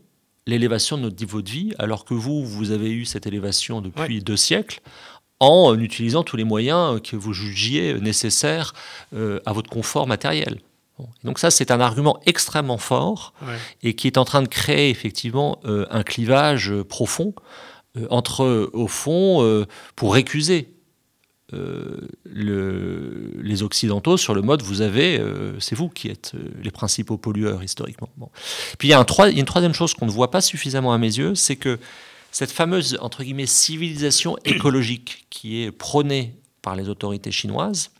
[0.48, 4.20] l'élévation de notre niveau de vie, alors que vous, vous avez eu cette élévation depuis
[4.20, 4.80] deux siècles,
[5.38, 8.74] en utilisant tous les moyens que vous jugiez nécessaires
[9.14, 10.58] euh, à votre confort matériel.
[11.22, 13.34] Donc ça, c'est un argument extrêmement fort
[13.84, 17.34] et qui est en train de créer effectivement euh, un clivage profond
[18.10, 20.72] entre, au fond, pour récuser
[21.54, 22.61] euh, le,
[23.52, 27.18] les Occidentaux sur le mode vous avez, euh, c'est vous qui êtes euh, les principaux
[27.18, 28.08] pollueurs historiquement.
[28.78, 30.92] Puis il y, a il y a une troisième chose qu'on ne voit pas suffisamment
[30.92, 31.78] à mes yeux, c'est que
[32.30, 37.90] cette fameuse entre guillemets civilisation écologique qui est prônée par les autorités chinoises,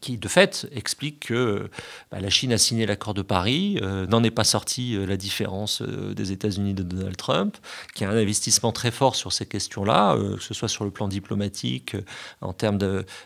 [0.00, 1.68] qui de fait explique que
[2.10, 5.16] bah, la Chine a signé l'accord de Paris, euh, n'en est pas sorti euh, la
[5.16, 7.56] différence euh, des États-Unis de Donald Trump,
[7.94, 11.08] qui a un investissement très fort sur ces questions-là, que ce soit sur le plan
[11.08, 11.96] diplomatique,
[12.40, 12.78] en termes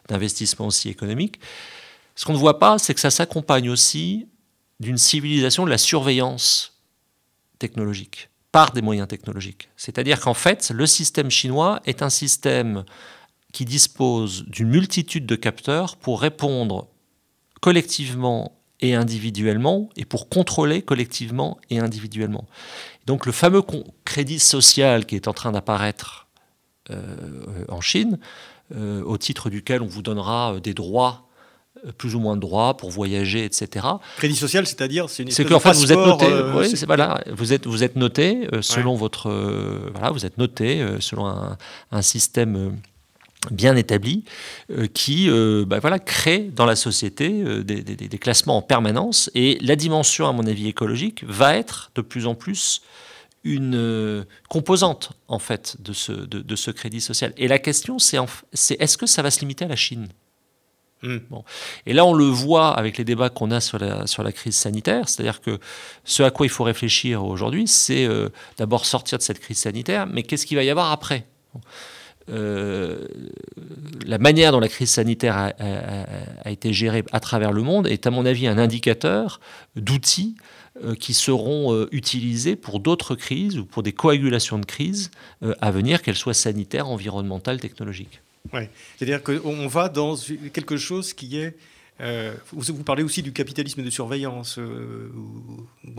[0.09, 1.41] d'investissement aussi économique.
[2.17, 4.27] Ce qu'on ne voit pas, c'est que ça s'accompagne aussi
[4.81, 6.75] d'une civilisation de la surveillance
[7.59, 9.69] technologique par des moyens technologiques.
[9.77, 12.85] C'est-à-dire qu'en fait, le système chinois est un système
[13.53, 16.89] qui dispose d'une multitude de capteurs pour répondre
[17.61, 22.47] collectivement et individuellement et pour contrôler collectivement et individuellement.
[23.07, 23.63] Donc le fameux
[24.05, 26.29] crédit social qui est en train d'apparaître
[26.91, 28.19] euh, en Chine,
[28.75, 31.25] euh, au titre duquel on vous donnera euh, des droits
[31.97, 33.87] plus ou moins de droits pour voyager, etc.
[34.17, 37.69] Crédit social, c'est-à-dire c'est une C'est qu'en fait vous êtes noté, oui, voilà, vous êtes
[37.69, 39.31] vous êtes noté selon votre
[39.93, 41.57] voilà, vous êtes noté selon un,
[41.93, 42.81] un système
[43.51, 44.25] bien établi
[44.71, 49.31] euh, qui euh, bah voilà, crée dans la société euh, des, classements en permanence.
[49.35, 52.83] Et la dimension, à mon avis, écologique va être de plus en plus
[53.45, 57.33] une composante en fait de ce, de, ce crédit social.
[57.37, 58.19] Et la question, c'est
[58.79, 60.09] est-ce que ça va se limiter à la Chine?
[61.03, 61.19] Hmm.
[61.31, 61.45] Bon.
[61.87, 64.57] Et là, on le voit avec les débats qu'on a sur la, sur la crise
[64.57, 65.61] sanitaire, c'est-à-dire que
[66.05, 68.09] ce à quoi il faut réfléchir aujourd'hui, c'est
[68.59, 71.25] d'abord sortir de cette crise sanitaire, mais qu'est-ce qu'il va y avoir après?
[72.31, 73.07] Euh,
[74.07, 78.11] la manière dont la crise sanitaire a, été gérée à travers le monde est, à
[78.11, 79.41] mon avis, un indicateur
[79.77, 80.35] d'outils
[80.85, 85.11] euh, qui seront euh, utilisés pour d'autres crises ou pour des coagulations de crises
[85.61, 88.21] à venir, qu'elles soient sanitaires, environnementales, technologiques.
[88.53, 88.71] Ouais.
[88.97, 90.17] C'est-à-dire qu'on va dans
[90.53, 91.57] quelque chose qui est
[92.53, 94.61] vous, parlez aussi du capitalisme de surveillance.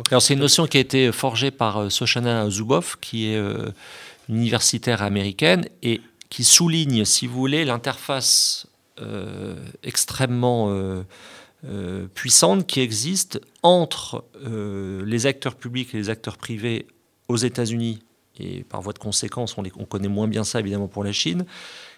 [0.09, 3.37] Alors c'est une notion qui a été forgée par Soshana Zuboff, qui est
[4.29, 8.67] universitaire américaine, et qui souligne, si vous voulez, l'interface
[9.01, 11.03] euh, extrêmement euh,
[11.65, 16.87] euh, puissante qui existe entre les acteurs publics et les acteurs privés
[17.27, 17.99] aux États-Unis,
[18.39, 21.45] et par voie de conséquence, on, on, connaît moins bien ça évidemment pour la Chine,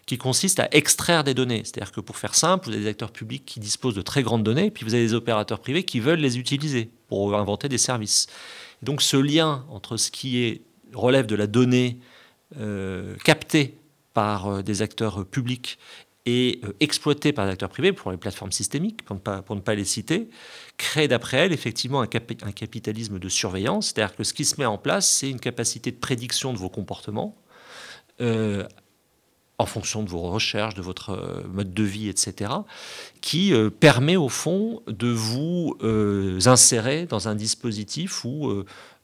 [0.07, 1.61] qui consiste à extraire des données.
[1.63, 4.43] C'est-à-dire que pour faire simple, vous avez des acteurs publics qui disposent de très grandes
[4.43, 8.27] données, puis vous avez des opérateurs privés qui veulent les utiliser pour inventer des services.
[8.81, 10.61] donc ce lien entre ce qui
[10.93, 11.99] relève de la donnée
[13.23, 13.80] captée
[14.13, 15.77] par euh, des acteurs publics
[16.25, 19.55] et euh, exploitée par des acteurs privés pour les plateformes systémiques, pour ne pas, pour
[19.55, 20.29] ne pas les citer,
[20.77, 24.77] crée d'après elle effectivement un, capitalisme de surveillance, c'est-à-dire que ce qui se met en
[24.77, 27.35] place, c'est une capacité de prédiction de vos comportements
[28.19, 28.67] euh,
[29.57, 32.51] en fonction de vos recherches, de votre mode de vie, etc.,
[33.21, 35.77] qui permet au fond de vous
[36.47, 38.63] insérer dans un dispositif où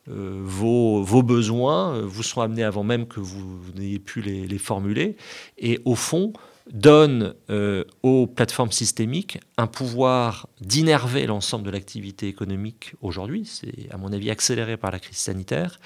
[0.10, 5.18] euh, vos, besoins euh, vous sont amenés avant même que vous n'ayez pu les, formuler,
[5.58, 6.34] et au fond
[6.72, 13.98] donne euh, aux plateformes systémiques un pouvoir d'innerver l'ensemble de l'activité économique aujourd'hui, c'est à
[13.98, 15.80] mon avis accéléré par la crise sanitaire,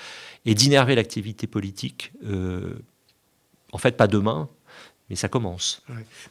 [0.45, 2.11] et d'innerver l'activité politique,
[3.71, 4.49] en fait pas demain,
[5.09, 5.83] mais ça commence.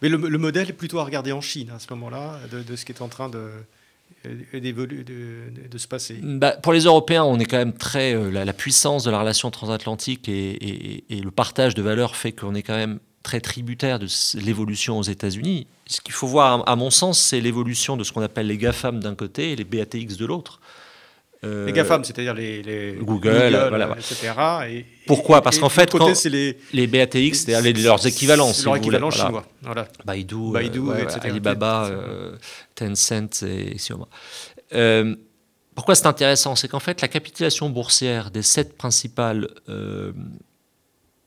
[0.02, 2.90] Mais le, modèle est plutôt à regarder en Chine à ce moment-là, de, ce qui
[2.90, 3.50] est en train de,
[4.24, 8.14] de, de, se passer bah, Pour les Européens, on est quand même très.
[8.14, 12.54] Euh, la, puissance de la relation transatlantique et, et, le partage de valeurs fait qu'on
[12.54, 14.06] est quand même très tributaire de
[14.38, 15.66] l'évolution aux États-Unis.
[15.86, 19.00] Ce qu'il faut voir, à mon sens, c'est l'évolution de ce qu'on appelle les GAFAM
[19.00, 20.60] d'un côté et les BATX de l'autre.
[21.42, 24.32] Euh, les GAFAM, c'est-à-dire les, Google, voilà, etc.
[24.68, 28.52] Et, Pourquoi Parce qu'en fait, quand les, les BATX, c'est-à-dire leurs équivalents.
[28.64, 29.46] Leur équivalent chinois.
[29.62, 29.88] Voilà.
[30.04, 31.20] Baidu, Baidu euh, etc.
[31.22, 32.36] Alibaba, euh,
[32.74, 34.04] Tencent et Xiaomi.
[35.74, 36.56] pourquoi c'est intéressant?
[36.56, 39.48] C'est qu'en fait, la capitalisation boursière des sept principales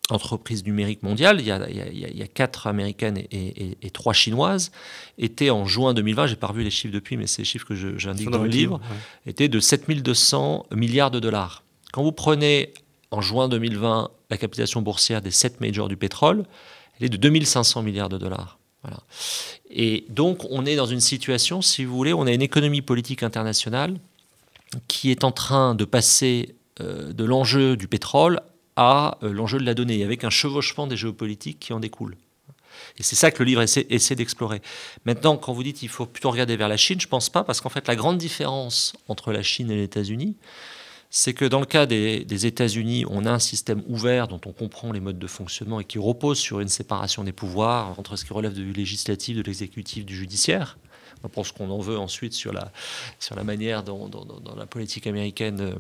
[0.10, 4.72] entreprises numériques mondiales, il y a, il y a, quatre américaines et, trois chinoises,
[5.18, 7.76] étaient en juin 2020, j'ai pas revu les chiffres depuis, mais c'est les chiffres que
[7.76, 8.82] j'indique dans, le livre,
[9.26, 11.64] étaient de 7200 milliards de dollars.
[11.94, 12.74] Quand vous prenez
[13.12, 16.46] en juin 2020 la capitalisation boursière des sept majors du pétrole,
[17.00, 18.60] elle est de 2500 milliards de dollars.
[18.84, 19.00] Voilà.
[19.70, 23.24] Et donc, on est dans une situation, si vous voulez, on a une économie politique
[23.24, 23.96] internationale
[24.88, 28.42] qui est en train de passer euh, de l'enjeu du pétrole
[28.76, 32.16] à euh, l'enjeu de la donnée, avec un chevauchement des géopolitiques qui en découle.
[32.98, 34.62] Et c'est ça que le livre essaie, d'explorer.
[35.06, 37.44] Maintenant, quand vous dites qu'il faut plutôt regarder vers la Chine, je ne pense pas,
[37.44, 40.36] parce qu'en fait, la grande différence entre la Chine et les États-Unis,
[41.10, 44.92] c'est que dans le cas des, États-Unis, on a un système ouvert dont on comprend
[44.92, 48.34] les modes de fonctionnement et qui repose sur une séparation des pouvoirs entre ce qui
[48.34, 50.78] relève du législatif, de l'exécutif, du judiciaire.
[51.24, 52.72] On pense qu'on en veut ensuite sur la,
[53.20, 54.10] sur la manière dont,
[54.58, 55.76] la politique américaine euh,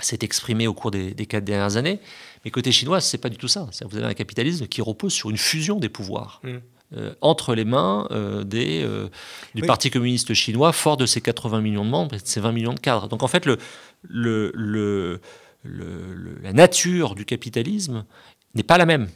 [0.00, 2.00] s'est exprimée au cours des, quatre dernières années.
[2.44, 3.68] Mais côté chinois, ce n'est pas du tout ça.
[3.88, 6.40] Vous avez un capitalisme qui repose sur une fusion des pouvoirs.
[6.44, 6.58] Mmh.
[6.96, 9.10] Euh, entre les mains euh, des, euh,
[9.54, 12.52] du Parti communiste chinois, fort de ses 80 millions de membres et de ses 20
[12.52, 13.08] millions de cadres.
[13.08, 13.58] Donc en fait, le,
[14.08, 15.20] le, le,
[16.42, 18.06] la nature du capitalisme
[18.54, 19.08] n'est pas la même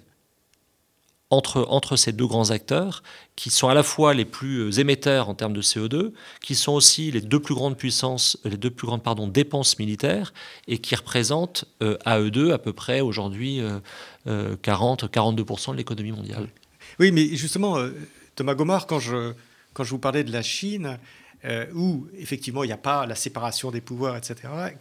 [1.32, 3.02] entre, ces deux grands acteurs,
[3.36, 7.10] qui sont à la fois les plus émetteurs en termes de CO2, qui sont aussi
[7.10, 10.32] les deux plus grandes puissances, les deux plus grandes dépenses militaires,
[10.68, 11.64] et qui représentent
[12.04, 13.60] à eux deux à peu près aujourd'hui
[14.26, 16.48] 40-42% de l'économie mondiale.
[16.98, 17.90] Oui, mais justement, euh,
[18.36, 19.32] Thomas Gomard, quand je,
[19.72, 20.98] quand je vous parlais de la Chine,
[21.44, 24.36] euh, où effectivement il n'y a pas la séparation des pouvoirs, etc.,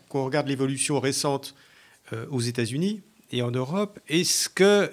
[0.10, 1.56] quand on regarde l'évolution récente
[2.14, 4.92] euh, aux États-Unis et en Europe, est-ce que,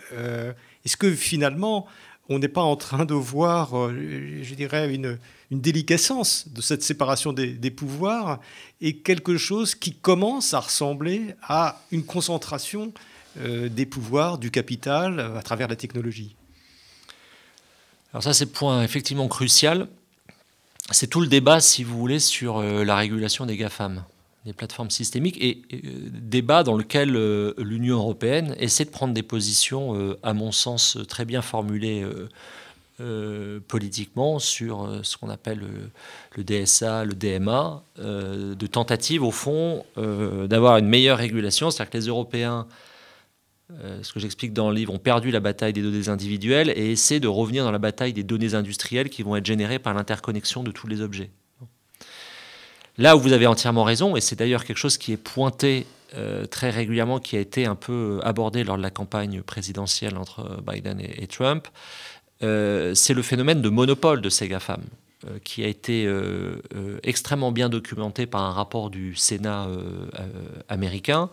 [0.89, 1.87] est-ce que finalement
[2.31, 5.19] on n'est pas en train de voir, je dirais, une,
[5.51, 8.41] une déliquescence de cette séparation des, pouvoirs
[8.81, 12.93] et quelque chose qui commence à ressembler à une concentration
[13.37, 16.37] des pouvoirs, du capital à travers la technologie?
[18.13, 19.89] Alors ça, c'est le point effectivement crucial.
[20.91, 24.05] C'est tout le débat, si vous voulez, sur euh, la régulation des GAFAM,
[24.45, 25.79] des plateformes systémiques, et, euh,
[26.13, 31.25] débat dans lequel euh, l'Union européenne essaie de prendre des positions, à mon sens, très
[31.25, 32.05] bien formulées
[33.69, 35.61] politiquement sur ce qu'on appelle
[36.37, 42.07] le DSA, le DMA, de tentative, au fond, d'avoir une meilleure régulation, c'est-à-dire que les
[42.07, 42.67] Européens
[43.71, 46.93] euh, ce que j'explique dans le livre, ont perdu la bataille des données individuelles et
[46.93, 50.63] essaient de revenir dans la bataille des données industrielles qui vont être générées par l'interconnexion
[50.63, 51.31] de tous les objets.
[52.99, 56.47] Là où vous avez entièrement raison, et c'est d'ailleurs quelque chose qui est pointé euh,
[56.47, 61.01] très régulièrement, qui a été un peu abordé lors de la campagne présidentielle entre Biden
[61.01, 61.69] et, Trump,
[62.43, 64.83] euh, c'est le phénomène de monopole de ces GAFAM,
[65.43, 66.09] qui a été
[67.03, 69.67] extrêmement bien documenté par un rapport du Sénat
[70.69, 71.29] américain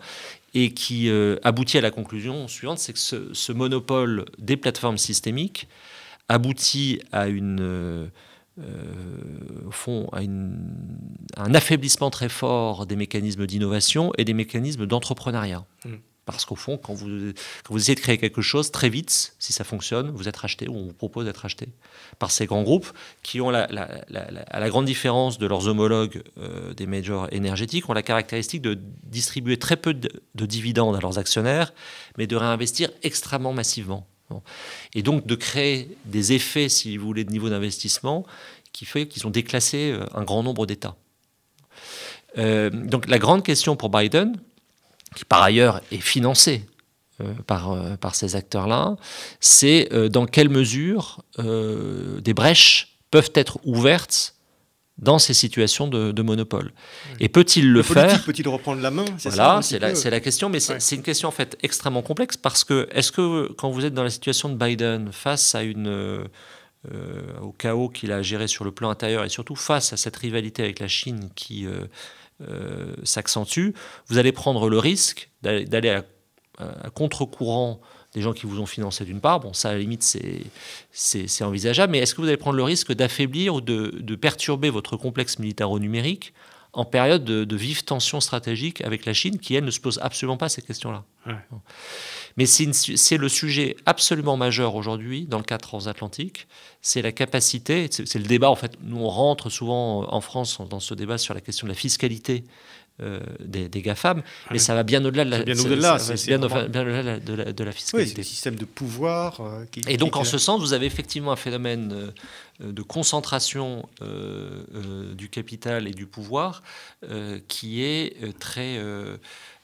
[0.56, 5.68] et qui euh, aboutit à la conclusion suivante, c'est que ce, monopole des plateformes systémiques
[6.30, 8.06] aboutit à une, euh,
[8.58, 15.64] au fond, à un affaiblissement très fort des mécanismes d'innovation et des mécanismes d'entrepreneuriat.
[15.84, 15.94] Mmh.
[16.26, 17.32] Parce qu'au fond, quand vous,
[17.68, 20.74] vous essayez de créer quelque chose, très vite, si ça fonctionne, vous êtes racheté ou
[20.74, 21.68] on vous propose d'être acheté
[22.18, 22.90] par ces grands groupes
[23.22, 28.60] qui ont, la grande différence de leurs homologues euh, des majors énergétiques, ont la caractéristique
[28.60, 30.10] de distribuer très peu de,
[30.46, 31.72] dividendes à leurs actionnaires,
[32.18, 34.08] mais de réinvestir extrêmement massivement.
[34.94, 38.26] Et donc de créer des effets, si vous voulez, de niveau d'investissement
[38.72, 40.96] qui fait qu'ils ont déclassé euh, un grand nombre d'États.
[42.36, 44.36] Euh, donc la grande question pour Biden,
[45.14, 46.66] qui par ailleurs est financé
[47.22, 48.96] euh, par, ces acteurs-là,
[49.40, 54.35] c'est dans quelle mesure des brèches peuvent être ouvertes
[54.98, 56.72] dans ces situations de, monopole.
[57.20, 60.96] Et peut-il le, faire Peut-il reprendre la main Voilà, c'est la, la, question, mais c'est
[60.96, 64.10] une question en fait extrêmement complexe parce que est-ce que quand vous êtes dans la
[64.10, 66.26] situation de Biden face à une
[67.42, 70.62] au chaos qu'il a géré sur le plan intérieur et surtout face à cette rivalité
[70.62, 71.66] avec la Chine qui
[72.42, 73.70] euh, s'accentue,
[74.08, 76.02] vous allez prendre le risque d'aller
[76.58, 77.80] à, contre-courant
[78.16, 80.02] des gens qui vous ont financé d'une part, bon ça à la limite
[80.90, 84.96] c'est envisageable, mais est-ce que vous allez prendre le risque d'affaiblir ou de, perturber votre
[84.96, 86.32] complexe militaro-numérique
[86.72, 90.38] en période de, vive tension stratégique avec la Chine qui elle ne se pose absolument
[90.38, 91.04] pas ces questions-là?
[92.38, 96.48] Mais c'est le sujet absolument majeur aujourd'hui dans le cadre transatlantique,
[96.80, 100.80] c'est la capacité, c'est le débat, en fait, nous on rentre souvent en France dans
[100.80, 102.44] ce débat sur la question de la fiscalité
[103.02, 107.32] euh, des, des, GAFAM, mais ça va bien au-delà de la, bien au-delà, bien, de,
[107.34, 108.10] la, de la fiscalité.
[108.10, 109.40] Oui, c'est système de pouvoir.
[109.40, 113.86] Euh, qui, Et donc, en ce sens, vous avez effectivement un phénomène euh, de concentration
[115.14, 116.62] du capital et du pouvoir
[117.48, 118.78] qui est très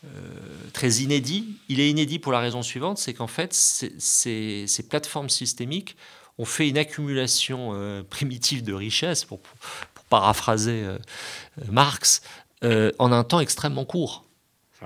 [0.05, 1.47] euh, très inédit.
[1.68, 5.97] Il est inédit pour la raison suivante, c'est qu'en fait, ces, plateformes systémiques
[6.39, 9.41] ont fait une accumulation euh, primitive de richesses, pour,
[10.09, 10.85] paraphraser
[12.64, 14.24] euh, en un temps extrêmement court.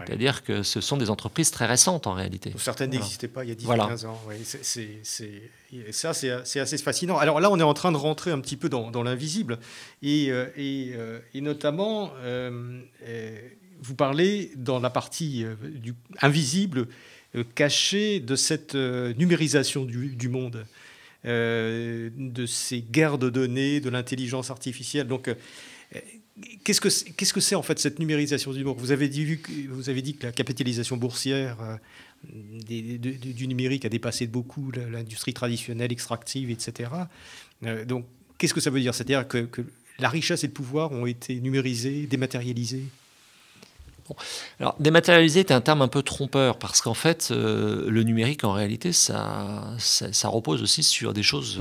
[0.04, 2.52] C'est-à-dire que ce sont des entreprises très récentes en réalité.
[2.58, 3.86] Certaines n'existaient pas il y a 10 voilà.
[3.86, 4.20] 15 ans.
[5.72, 7.16] et ça, c'est assez fascinant.
[7.16, 9.58] Alors là, on est en train de rentrer un petit peu dans, l'invisible.
[10.02, 12.80] Et, euh, euh, et, notamment, euh,
[13.80, 16.88] vous parlez dans la partie du, invisible,
[17.54, 20.66] cachée de cette numérisation du, du monde.
[21.24, 25.06] de ces guerres de données, de l'intelligence artificielle.
[25.06, 25.34] Donc,
[26.64, 29.38] Qu'est-ce que c'est -ce que en fait cette numérisation du numérique vous avez, dit,
[29.70, 31.76] vous avez dit que la capitalisation boursière euh,
[32.28, 36.90] du numérique a dépassé de beaucoup l'industrie traditionnelle, extractive, etc.
[37.64, 38.04] Euh, donc
[38.36, 38.94] qu'est-ce que ça veut dire?
[38.94, 39.48] C'est-à-dire que,
[39.98, 42.84] la richesse et le pouvoir ont été numérisés, dématérialisés?
[44.60, 48.52] Alors, dématérialisé est un terme un peu trompeur parce qu'en fait, euh, le numérique, en
[48.52, 51.58] réalité, ça, ça, repose aussi sur des choses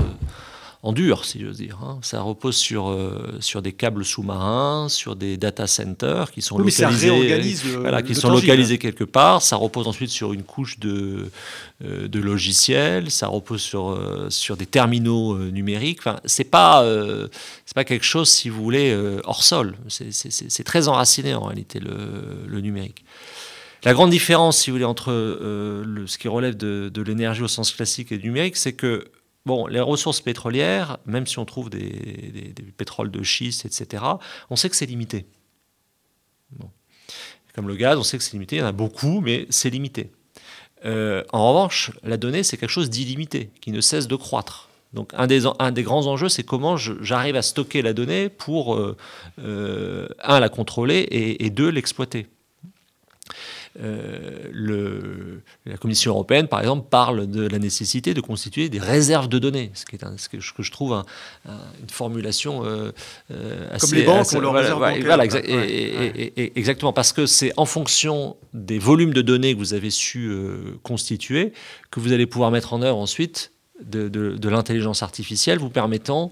[0.85, 1.79] en dur, si j'ose dire.
[1.81, 1.97] Hein.
[2.03, 7.09] Ça repose sur, euh, sur des câbles sous-marins, sur des data centers qui sont localisés,
[7.79, 9.41] voilà, qui sont localisés quelque part.
[9.41, 11.31] Ça repose ensuite sur une couche de,
[11.83, 13.09] euh, de logiciels.
[13.09, 16.01] Ça repose sur, euh, sur des terminaux numériques.
[16.01, 16.85] Enfin, c'est pas
[17.65, 19.75] c'est pas quelque chose, si vous voulez, hors sol.
[19.87, 23.03] C'est très enraciné en réalité le, le numérique.
[23.83, 27.47] La grande différence, si vous voulez, entre le, ce qui relève de, de l'énergie au
[27.47, 29.05] sens classique et du numérique, c'est que
[29.45, 34.03] Bon, les ressources pétrolières, même si on trouve des, pétroles de schiste, etc.,
[34.49, 35.25] on sait que c'est limité.
[37.53, 39.69] Comme le gaz, on sait que c'est limité, il y en a beaucoup, mais c'est
[39.69, 40.11] limité.
[40.83, 44.69] Euh, en revanche, la donnée, c'est quelque chose d'illimité, qui ne cesse de croître.
[44.93, 45.43] Donc un des,
[45.73, 48.97] des grands enjeux, c'est comment j'arrive à stocker la donnée pour, euh,
[49.39, 52.27] euh, un, la contrôler et deux, l'exploiter.
[53.83, 59.27] Euh, le, la Commission européenne, par exemple, parle de la nécessité de constituer des réserves
[59.27, 61.03] de données, ce, qui est ce que, je trouve
[61.45, 62.91] une formulation euh,
[63.31, 63.87] euh, assez...
[63.87, 64.51] Comme les banques ont
[65.01, 65.25] voilà,
[66.55, 70.31] exactement, parce que c'est en fonction des volumes de données que vous avez su
[70.83, 71.51] constituer
[71.91, 73.51] que vous allez pouvoir mettre en œuvre ensuite
[73.83, 76.31] de, de l'intelligence artificielle vous permettant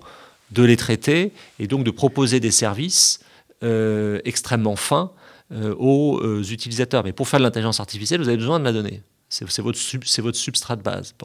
[0.52, 3.20] de les traiter et donc de proposer des services
[4.24, 5.12] extrêmement fins
[5.54, 7.04] aux euh, utilisateurs.
[7.04, 9.02] Mais pour faire de l'intelligence artificielle, vous avez besoin de la donnée.
[9.30, 11.16] C'est votre, substrat de base.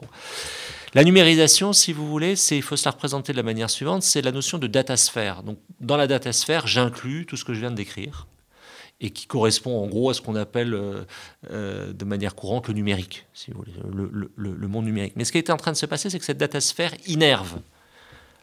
[0.95, 4.23] La numérisation, si vous voulez, il faut se la représenter de la manière suivante, c'est
[4.23, 5.43] la notion de datasphère.
[5.43, 8.27] Donc, dans la datasphère, j'inclus tout ce que je viens de décrire
[9.01, 10.73] et qui correspond en gros à ce qu'on appelle
[11.51, 13.71] euh, de manière courante le numérique, si vous voulez,
[14.35, 15.13] le, monde numérique.
[15.15, 17.59] Mais ce qui est en train de se passer, c'est que cette datasphère innerve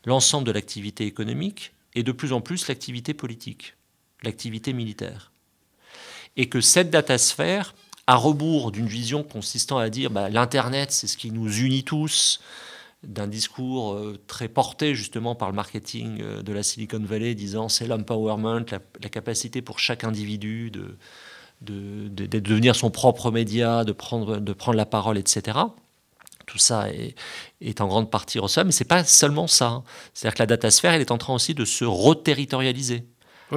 [0.05, 3.75] l'ensemble de l'activité économique et de plus en plus l'activité politique,
[4.23, 5.33] l'activité militaire
[6.37, 7.75] et que cette datasphère,
[8.07, 12.41] à rebours d'une vision consistant à dire bah, l'Internet, c'est ce qui nous unit tous,
[13.03, 17.69] d'un discours euh, très porté justement par le marketing euh, de la Silicon Valley, disant
[17.69, 20.97] c'est l'empowerment, la, capacité pour chaque individu de,
[21.63, 25.59] de, de, devenir son propre média, de prendre, de prendre la parole, etc.
[26.47, 27.15] Tout ça est,
[27.61, 29.69] est en grande partie recevable, mais ce n'est pas seulement ça.
[29.69, 29.85] Hein.
[30.15, 33.05] C'est-à-dire que la datasphère, elle est en train aussi de se reterritorialiser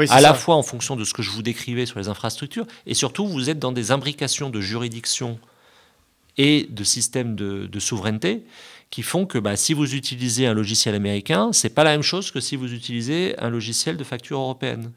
[0.10, 2.94] à la fois en fonction de ce que je vous décrivais sur les infrastructures, et
[2.94, 5.40] surtout vous êtes dans des imbrications de juridiction
[6.38, 8.44] et de systèmes de, souveraineté
[8.90, 12.32] qui font que bah, si vous utilisez un logiciel américain, c'est pas la même chose
[12.32, 14.92] que si vous utilisez un logiciel de facture européenne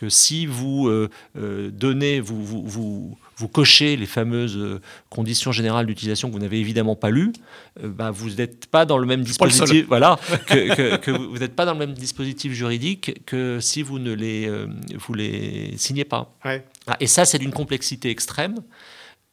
[0.00, 4.80] que si vous euh, euh, donnez, vous, vous, vous, vous, cochez les fameuses euh,
[5.10, 7.34] conditions générales d'utilisation que vous n'avez évidemment pas lues,
[7.82, 9.84] bah, vous n'êtes pas dans le même dispositif.
[9.88, 14.50] voilà, que, vous n'êtes pas dans le même dispositif juridique que si vous ne les,
[14.94, 16.34] vous les signez pas.
[16.44, 18.54] Ah, et ça, c'est d'une complexité extrême.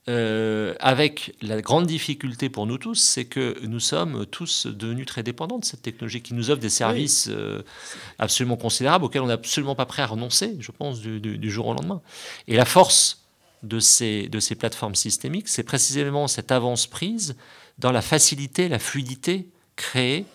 [0.09, 5.21] Euh, avec la grande difficulté pour nous tous, c'est que nous sommes tous devenus très
[5.21, 7.61] dépendants de cette technologie qui nous offre des services euh,
[8.17, 11.73] absolument considérables auxquels on n'est absolument pas prêt à renoncer, je pense, du, jour au
[11.73, 12.01] lendemain.
[12.47, 13.25] Et la force
[13.63, 17.35] de ces, de ces plateformes systémiques, c'est précisément cette avance prise
[17.77, 20.25] dans la facilité, la fluidité créée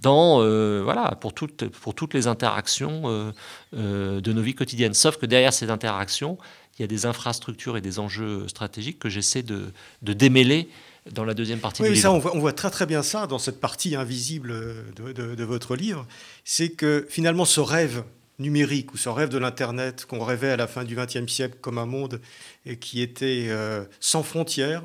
[0.00, 3.32] dans, euh, voilà, pour, toutes, pour toutes les interactions
[3.72, 4.94] de nos vies quotidiennes.
[4.94, 6.38] Sauf que derrière ces interactions,
[6.78, 10.68] il y a des infrastructures et des enjeux stratégiques que j'essaie de, démêler
[11.10, 12.30] dans la deuxième partie oui, du ça, livre.
[12.34, 14.54] On voit, très très bien ça dans cette partie invisible
[14.94, 16.06] de, votre livre.
[16.44, 18.04] C'est que finalement ce rêve
[18.38, 21.78] numérique ou ce rêve de l'Internet qu'on rêvait à la fin du XXe siècle comme
[21.78, 22.20] un monde
[22.64, 24.82] et qui était euh, sans frontières,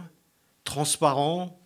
[0.64, 1.60] transparent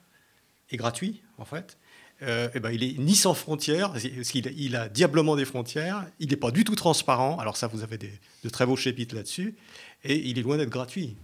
[0.70, 1.78] et gratuit en fait,
[2.24, 6.06] euh, eh ben, il est ni sans frontières, parce qu'il il a diablement des frontières,
[6.20, 8.12] il n'est pas du tout transparent, alors ça vous avez des,
[8.44, 9.56] de très beaux chapitres là-dessus,
[10.04, 11.16] et il est loin d'être gratuit.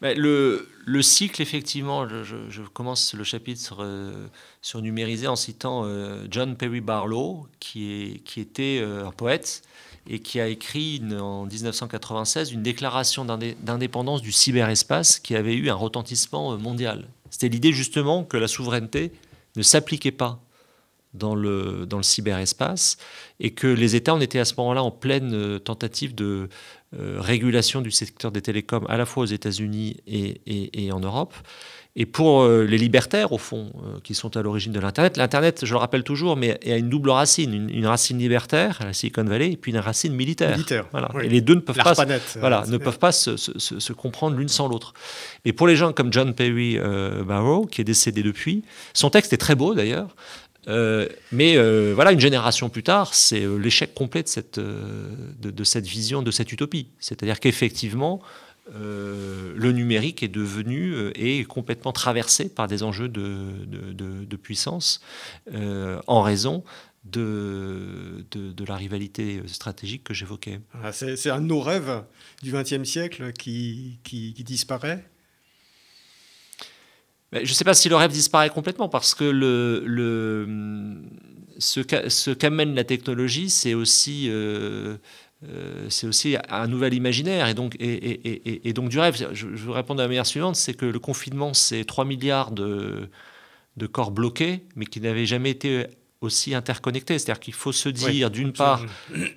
[0.00, 4.26] Le, le, cycle, effectivement, je, commence le chapitre sur, euh,
[4.60, 9.62] sur numérisé en citant euh, John Perry Barlow, qui, est, qui était euh, un poète,
[10.06, 15.74] et qui a écrit en 1996 une déclaration d'indépendance du cyberespace qui avait eu un
[15.74, 17.08] retentissement mondial.
[17.30, 19.12] C'était l'idée justement que la souveraineté
[19.56, 20.38] ne s'appliquait pas
[21.14, 22.98] dans le, dans le cyberespace
[23.40, 26.50] et que les États en étaient à ce moment-là en pleine tentative de
[27.18, 31.34] régulation du secteur des télécoms à la fois aux États-Unis et, et, en Europe.
[31.96, 33.72] Et pour euh, les libertaires, au fond,
[34.02, 37.10] qui sont à l'origine de l'Internet, l'Internet, je le rappelle toujours, mais a une double
[37.10, 40.58] racine, une, racine libertaire, à la Silicon Valley, et puis une racine militaire.
[40.90, 41.08] Voilà.
[41.22, 41.94] Et les deux ne peuvent pas,
[42.40, 44.92] voilà, ne peuvent pas se, se, se comprendre l'une sans l'autre.
[45.44, 46.78] Et pour les gens comme John Perry
[47.24, 50.08] Barrow, qui est décédé depuis, son texte est très beau d'ailleurs,
[50.68, 55.64] euh, mais euh, voilà, une génération plus tard, c'est euh, l'échec complet de cette, de,
[55.64, 56.88] cette vision, de cette utopie.
[56.98, 58.20] C'est-à-dire qu'effectivement,
[58.72, 65.02] le numérique est devenu et complètement traversé par des enjeux de, de puissance
[66.06, 66.64] en raison
[67.04, 70.60] de, de, la rivalité stratégique que j'évoquais.
[70.92, 72.04] C'est un de nos rêves
[72.42, 75.04] du XXe siècle qui, qui disparaît
[77.34, 80.46] je ne sais pas si le rêve disparaît complètement parce que le, le,
[81.58, 84.96] ce qu'amène la technologie, c'est aussi, euh,
[85.48, 89.16] euh, c'est aussi un nouvel imaginaire et donc, et, et, et, donc du rêve.
[89.16, 92.50] Je, je, vous répondre de la manière suivante c'est que le confinement, c'est 3 milliards
[92.50, 93.08] de,
[93.76, 95.86] de corps bloqués, mais qui n'avaient jamais été
[96.20, 97.18] aussi interconnectés.
[97.18, 98.84] C'est-à-dire qu'il faut se dire, d'une part,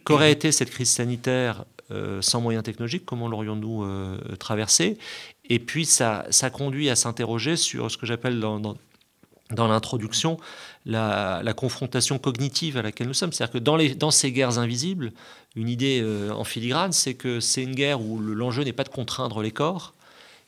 [0.04, 4.98] qu'aurait été cette crise sanitaire euh, sans moyens technologiques, comment l'aurions-nous euh, traversé?
[5.46, 10.38] Et puis ça, ça conduit à s'interroger sur ce que j'appelle dans, dans, l'introduction
[10.86, 13.32] la, confrontation cognitive à laquelle nous sommes.
[13.32, 15.14] C'est-à-dire que dans, les, dans ces guerres invisibles,
[15.56, 18.90] une idée euh, en filigrane, c'est que c'est une guerre où l'enjeu n'est pas de
[18.90, 19.94] contraindre les corps,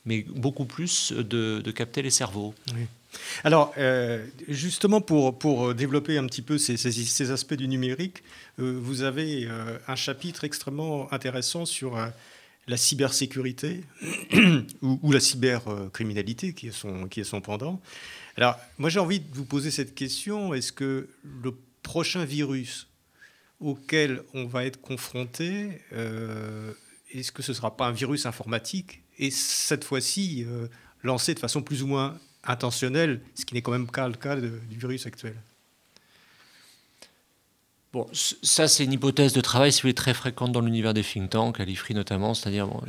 [0.06, 2.54] mais beaucoup plus de, capter les cerveaux.
[3.44, 3.74] Alors,
[4.48, 8.24] justement, pour, développer un petit peu ces, aspects du numérique,
[8.60, 12.08] euh, vous avez euh, un chapitre extrêmement intéressant sur euh,
[12.68, 13.84] la cybersécurité
[14.82, 17.82] ou, la cybercriminalité qui est son pendant.
[18.38, 22.88] Alors, moi j'ai envie de vous poser cette question, est-ce que le prochain virus
[23.60, 25.82] auquel on va être confronté,
[27.12, 30.46] est-ce que ce ne sera pas un virus informatique et cette fois-ci
[31.04, 34.36] lancé de façon plus ou moins intentionnelle, ce qui n'est quand même pas le cas
[34.36, 35.36] du virus actuel
[37.92, 41.02] Bon, ça, c'est une hypothèse de travail, si vous voulez, très fréquente dans l'univers des
[41.02, 42.36] think tanks, à l'IFRI notamment.
[42.36, 42.84] C'est-à-dire, bon,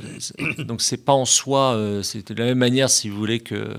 [0.65, 3.77] donc, c'est pas en soi, euh, c'est de la même manière, si vous voulez, que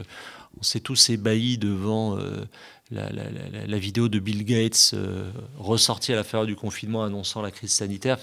[0.59, 2.43] on s'est tous ébahis devant euh,
[2.91, 7.71] la, vidéo de Bill Gates euh, ressortie à la fin du confinement annonçant la crise
[7.71, 8.19] sanitaire.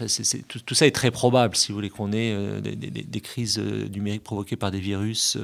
[0.48, 4.70] tout, ça est très probable, si vous voulez, qu'on ait des, crises numériques provoquées par
[4.70, 5.38] des virus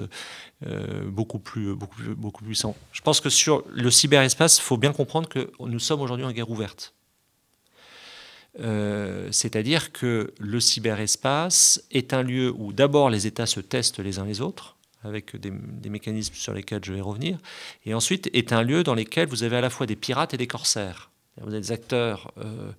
[1.07, 2.77] beaucoup, plus, beaucoup, beaucoup puissants.
[2.93, 6.33] Je pense que sur le cyberespace, il faut bien comprendre que nous sommes aujourd'hui en
[6.33, 6.95] guerre ouverte.
[8.61, 14.19] Euh, c'est-à-dire que le cyberespace est un lieu où d'abord les États se testent les
[14.19, 14.74] uns les autres,
[15.05, 15.51] avec des,
[15.91, 17.39] mécanismes sur lesquels je vais revenir,
[17.85, 20.37] et ensuite est un lieu dans lequel vous avez à la fois des pirates et
[20.37, 21.11] des corsaires.
[21.41, 22.73] Vous avez des acteurs euh,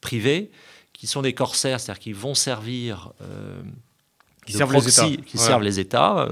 [0.00, 0.50] privés
[0.92, 3.12] qui sont des corsaires, c'est-à-dire qui vont servir...
[3.22, 3.62] Euh,
[4.44, 5.22] qui, servent, les États.
[5.24, 6.28] qui servent les États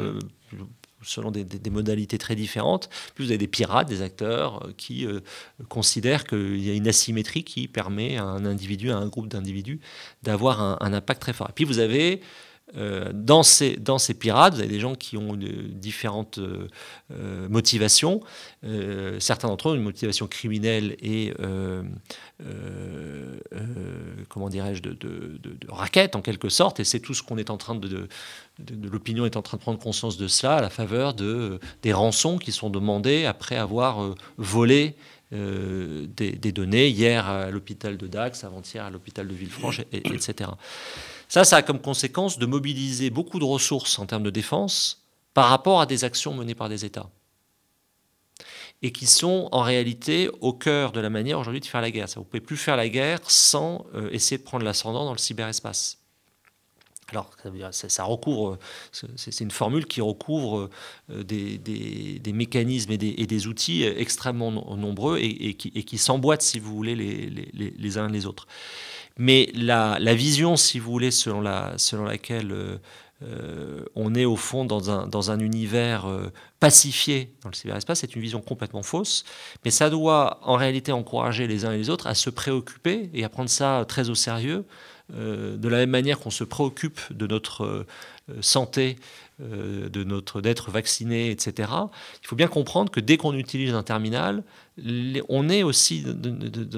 [1.03, 2.89] selon des, modalités très différentes.
[3.15, 5.21] Puis vous avez des pirates, des acteurs euh, qui euh,
[5.69, 9.81] considèrent qu'il y a une asymétrie qui permet à un individu, à un groupe d'individus,
[10.23, 11.49] d'avoir un, impact très fort.
[11.51, 12.21] Et puis vous avez
[12.77, 13.77] euh, dans, ces,
[14.19, 16.69] pirates, vous avez des gens qui ont différentes euh,
[17.13, 18.21] euh, motivations.
[19.19, 21.33] certains d'entre eux ont une motivation criminelle et,
[24.29, 26.81] comment dirais-je, de, raquette en quelque sorte.
[26.81, 28.09] Et c'est tout ce qu'on est en train de,
[28.83, 32.39] l'opinion est en train de prendre conscience de cela à la faveur de, des rançons
[32.39, 34.95] qui sont demandées après avoir volé
[35.33, 40.51] des, données, hier à l'hôpital de Dax, avant-hier à l'hôpital de Villefranche, etc.
[41.31, 45.49] Ça, ça a comme conséquence de mobiliser beaucoup de ressources en termes de défense par
[45.49, 47.09] rapport à des actions menées par des États.
[48.83, 52.09] Et qui sont en réalité au cœur de la manière aujourd'hui de faire la guerre.
[52.17, 55.19] Vous ne pouvez plus faire la guerre sans euh, essayer de prendre l'ascendant dans le
[55.19, 55.99] cyberespace.
[57.13, 57.31] Alors,
[57.73, 58.59] ça, recouvre,
[58.93, 60.69] c'est une formule qui recouvre
[61.11, 67.99] euh, des, mécanismes et des, outils extrêmement nombreux et, qui, s'emboîtent, si vous voulez, les
[67.99, 68.47] uns les autres.
[69.19, 72.79] Mais la, vision, si vous voulez, selon, la, selon laquelle euh,
[73.23, 78.01] euh, on est au fond dans un, dans un univers euh, pacifié dans le cyberespace,
[78.01, 79.25] c'est une vision complètement fausse.
[79.65, 83.25] Mais ça doit en réalité encourager les uns et les autres à se préoccuper et
[83.25, 84.65] à prendre ça très au sérieux
[85.13, 87.87] de la même manière qu'on se préoccupe de notre
[88.41, 88.97] santé
[89.43, 91.71] euh, de notre d'être vacciné, etc.
[92.23, 94.43] Il faut bien comprendre que dès qu'on utilise un terminal,
[95.29, 96.05] on est aussi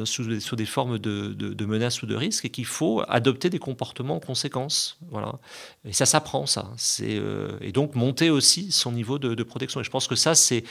[0.04, 4.20] sous, des formes de, menaces ou de risques et qu'il faut adopter des comportements en
[4.20, 4.98] conséquence.
[5.10, 5.40] Voilà.
[5.84, 6.70] Et ça s'apprend, ça.
[6.76, 9.80] C'est, euh, et donc monter aussi son niveau de, protection.
[9.80, 10.62] Et je pense que ça, c'est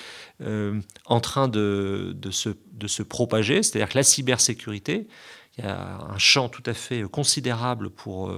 [0.42, 3.64] euh, en train de, se, de se propager.
[3.64, 5.08] C'est-à-dire que la cybersécurité,
[5.58, 8.34] il y a un champ tout à fait considérable pour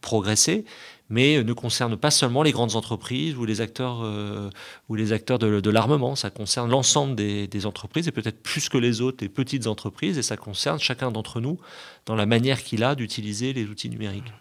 [0.00, 0.64] progresser
[1.10, 4.48] mais ne concerne pas seulement les grandes entreprises ou les acteurs, euh,
[4.88, 6.14] ou les acteurs de, l'armement.
[6.14, 10.22] Ça concerne l'ensemble des, entreprises et peut-être plus que les autres, les petites entreprises, et
[10.22, 11.58] ça concerne chacun d'entre nous
[12.06, 14.32] dans la manière qu'il a d'utiliser les outils numériques.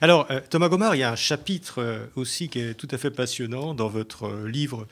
[0.00, 2.98] Alors, euh, Thomas Gomard, il y a un chapitre euh, aussi qui est tout à
[2.98, 4.86] fait passionnant dans votre livre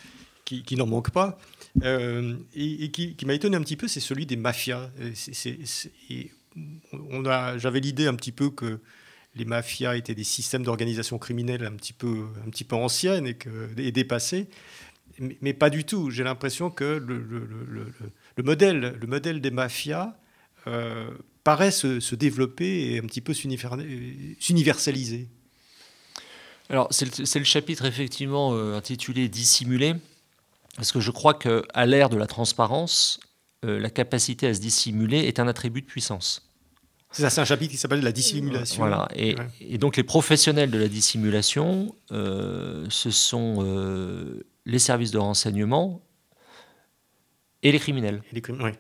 [0.45, 1.39] qui, n'en manque pas.
[1.83, 4.91] Et, qui, m'a étonné un petit peu, c'est celui des mafias.
[7.57, 8.81] J'avais l'idée un petit peu que
[9.37, 13.35] les mafias étaient des systèmes d'organisation criminelle un petit peu, un petit peu anciennes et,
[13.35, 14.47] que, et dépassées.
[15.41, 16.11] Mais, pas du tout.
[16.11, 17.47] J'ai l'impression que le, le,
[18.37, 20.17] le, modèle, le modèle des mafias
[20.67, 21.11] euh,
[21.45, 25.29] paraît se, développer et un petit peu s'universaliser.
[26.71, 29.95] Alors, c'est le, chapitre effectivement euh, intitulé Dissimuler,
[30.77, 33.21] parce que je crois qu'à l'ère de la transparence,
[33.65, 36.45] euh, la capacité à se dissimuler est un attribut de puissance.
[37.15, 38.79] C'est ça, c'est un chapitre qui s'appelle la dissimulation.
[38.79, 39.07] Voilà.
[39.15, 46.03] Et, donc les professionnels de la dissimulation, euh, ce sont euh, les services de renseignement
[47.63, 48.21] et les criminels.
[48.33, 48.75] Et les criminels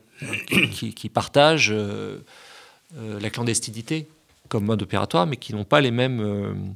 [0.73, 2.19] qui, partagent euh,
[2.93, 4.09] la clandestinité
[4.49, 6.75] comme mode opératoire, mais qui n'ont pas les mêmes,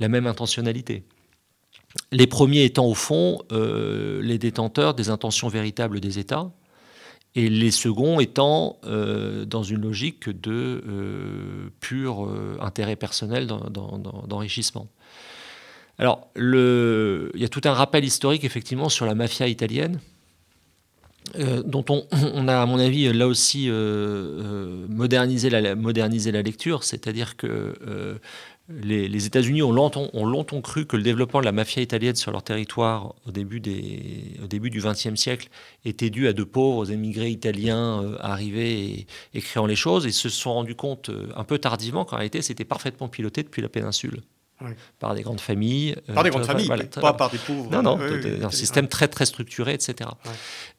[0.00, 1.04] la même intentionnalité.
[2.12, 6.50] Les premiers étant au fond les détenteurs des intentions véritables des États,
[7.36, 14.88] et les seconds étant euh, dans une logique de euh, pur euh, intérêt personnel d'enrichissement.
[15.98, 20.00] Alors, il y a tout un rappel historique effectivement sur la mafia italienne,
[21.64, 23.70] dont on, on, a, à mon avis, là aussi
[24.88, 28.18] modernisé, la, modernisé la lecture, c'est-à-dire que
[28.68, 33.14] les, États-Unis ont longtemps, cru que le développement de la mafia italienne sur leur territoire
[33.26, 35.48] au début, des, au début du XXe siècle
[35.84, 40.28] était dû à de pauvres émigrés italiens euh, arrivés et, créant les choses, et se
[40.28, 44.22] sont rendus compte euh, un peu tardivement qu'en réalité c'était parfaitement piloté depuis la péninsule
[44.98, 45.96] par des grandes familles.
[46.14, 46.68] Par des euh, grandes familles,
[47.00, 47.70] pas par des pauvres.
[47.70, 50.10] Non, non, un système très très structuré, etc.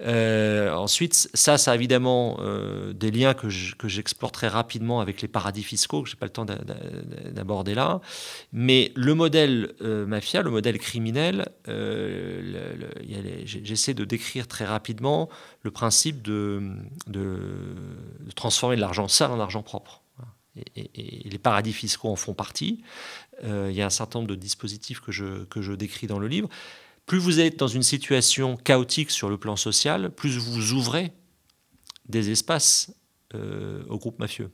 [0.01, 5.27] Euh, ensuite, ça, ça a évidemment euh, des liens que j'explore très rapidement avec les
[5.27, 8.01] paradis fiscaux, que je n'ai pas le temps d'aborder là.
[8.51, 11.49] Mais le modèle mafia, le modèle criminel,
[13.45, 15.29] j'essaie de décrire très rapidement
[15.61, 16.61] le principe de,
[17.07, 20.01] de transformer de l'argent sale en argent propre.
[20.75, 22.81] Et, les paradis fiscaux en font partie.
[23.43, 26.19] Euh, il y a un certain nombre de dispositifs que je, que je décris dans
[26.19, 26.49] le livre.
[27.05, 31.13] Plus vous êtes dans une situation chaotique sur le plan social, plus vous ouvrez
[32.09, 32.93] des espaces
[33.33, 34.49] euh, aux groupes mafieux.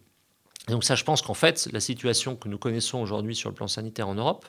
[0.67, 3.67] donc ça, je pense qu'en fait, la situation que nous connaissons aujourd'hui sur le plan
[3.67, 4.45] sanitaire en Europe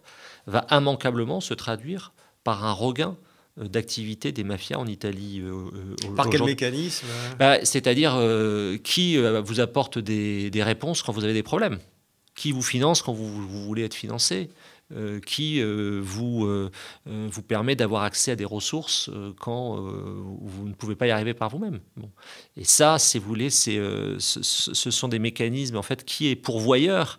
[0.47, 2.13] va immanquablement se traduire
[2.43, 3.17] par un regain
[3.59, 5.43] euh, d'activité des mafias en Italie.
[6.17, 7.07] Par quel mécanisme
[7.39, 8.19] bah, C'est-à-dire
[8.83, 11.79] qui vous apporte des, des, réponses quand vous avez des problèmes
[12.35, 14.51] qui vous finance quand vous, voulez être financé,
[14.93, 16.71] euh, qui euh, vous, euh,
[17.07, 19.11] vous permet d'avoir accès à des ressources
[19.41, 21.81] quand vous ne pouvez pas y arriver par vous-même.
[22.57, 23.79] Et ça, si vous voulez, c'est,
[24.19, 27.19] ce, ce, sont des mécanismes en fait qui est pourvoyeur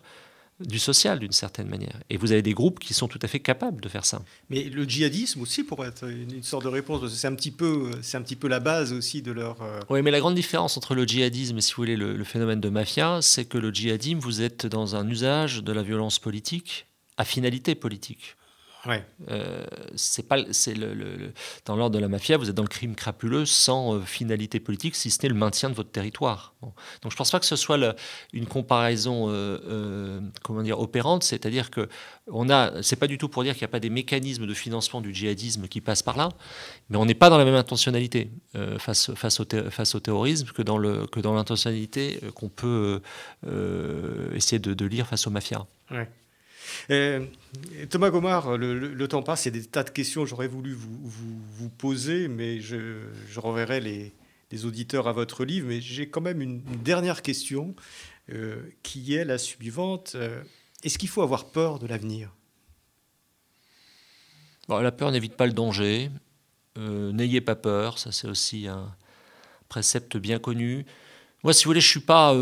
[0.60, 2.00] du social d'une certaine manière.
[2.08, 4.22] Et vous avez des groupes qui sont tout à fait capables de faire ça.
[4.48, 8.16] Mais le djihadisme aussi pourrait être une, sorte de réponse, c'est un, petit peu, c'est
[8.16, 9.60] un petit peu la base aussi de leur...
[9.62, 12.24] Euh, oui, mais la grande différence entre le djihadisme et, si vous voulez, le, le
[12.24, 16.18] phénomène de mafia, c'est que le djihadisme, vous êtes dans un usage de la violence
[16.18, 16.86] politique
[17.18, 18.36] à finalité politique.
[19.30, 19.64] Euh,
[19.94, 21.32] c'est pas, c'est le,
[21.64, 24.94] dans l'ordre de la mafia, vous êtes dans le crime crapuleux sans euh, finalité politique,
[24.94, 26.54] si ce n'est le maintien de votre territoire.
[27.02, 27.78] Donc je pense pas que ce soit
[28.32, 31.22] une comparaison, euh, comment dire, opérante.
[31.22, 31.88] C'est-à-dire que
[32.28, 34.54] on a, c'est pas du tout pour dire qu'il n'y a pas des mécanismes de
[34.54, 36.30] financement du djihadisme qui passent par là,
[36.90, 38.30] mais on n'est pas dans la même intentionnalité
[38.78, 43.00] face, face, au face au terrorisme que dans le que dans l'intentionnalité qu'on peut
[44.34, 45.66] essayer de, de, lire face aux mafias.
[45.90, 46.08] Ouais.
[46.90, 47.24] Euh,
[47.90, 50.72] Thomas Gomard, le, temps passe, il y a des tas de questions que j'aurais voulu
[50.74, 53.00] vous, poser, mais je,
[53.36, 55.68] renverrai les, auditeurs à votre livre.
[55.68, 57.74] Mais j'ai quand même une, dernière question
[58.32, 60.12] euh, qui est la suivante.
[60.14, 60.42] Euh,
[60.82, 62.30] est-ce qu'il faut avoir peur de l'avenir?
[64.68, 66.10] La peur n'évite pas le danger.
[66.76, 68.94] N'ayez pas peur, ça c'est aussi un
[69.68, 70.84] précepte bien connu.
[71.42, 72.34] Moi, si vous voulez, je ne suis pas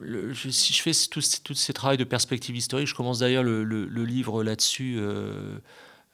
[0.00, 4.44] si je fais tous, tous ces travaux de perspective historique, je commence d'ailleurs le, livre
[4.44, 4.96] là-dessus.
[4.98, 5.58] Euh,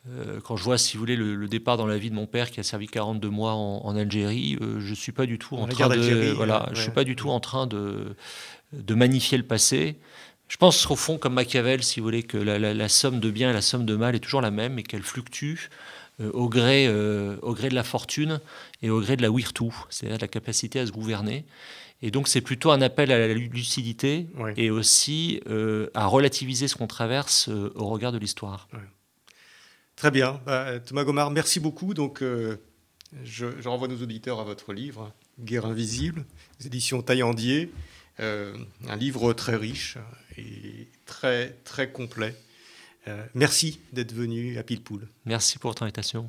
[0.08, 2.50] euh, quand je vois, si vous voulez, le, départ dans la vie de mon père
[2.50, 6.32] qui a servi 42 mois en, Algérie, je suis pas du tout en, train de,
[6.32, 8.16] voilà, je suis pas du tout en train de,
[8.72, 9.96] de magnifier le passé.
[10.48, 13.52] Je pense au fond, comme Machiavel, si vous voulez, que la, somme de bien et
[13.52, 15.68] la somme de mal est toujours la même et qu'elle fluctue
[16.22, 16.88] au, gré,
[17.42, 18.40] au gré de la fortune
[18.82, 21.44] et au gré de la wirtu, c'est-à-dire de la capacité à se gouverner.
[22.02, 24.26] Et donc c'est plutôt un appel à la lucidité
[24.56, 28.68] et aussi euh, à relativiser ce qu'on traverse euh, au regard de l'histoire.
[29.96, 30.40] Très bien.
[30.44, 31.94] Bah, Thomas Gomard, merci beaucoup.
[31.94, 32.56] Donc euh,
[33.22, 36.24] je, renvoie nos auditeurs à votre livre, Guerre invisible,
[36.64, 37.70] éditions Taillandier.
[38.18, 39.96] un livre très riche
[40.36, 42.36] et très, très complet.
[43.34, 45.08] merci d'être venu à Pilpoul.
[45.24, 46.28] Merci pour votre invitation.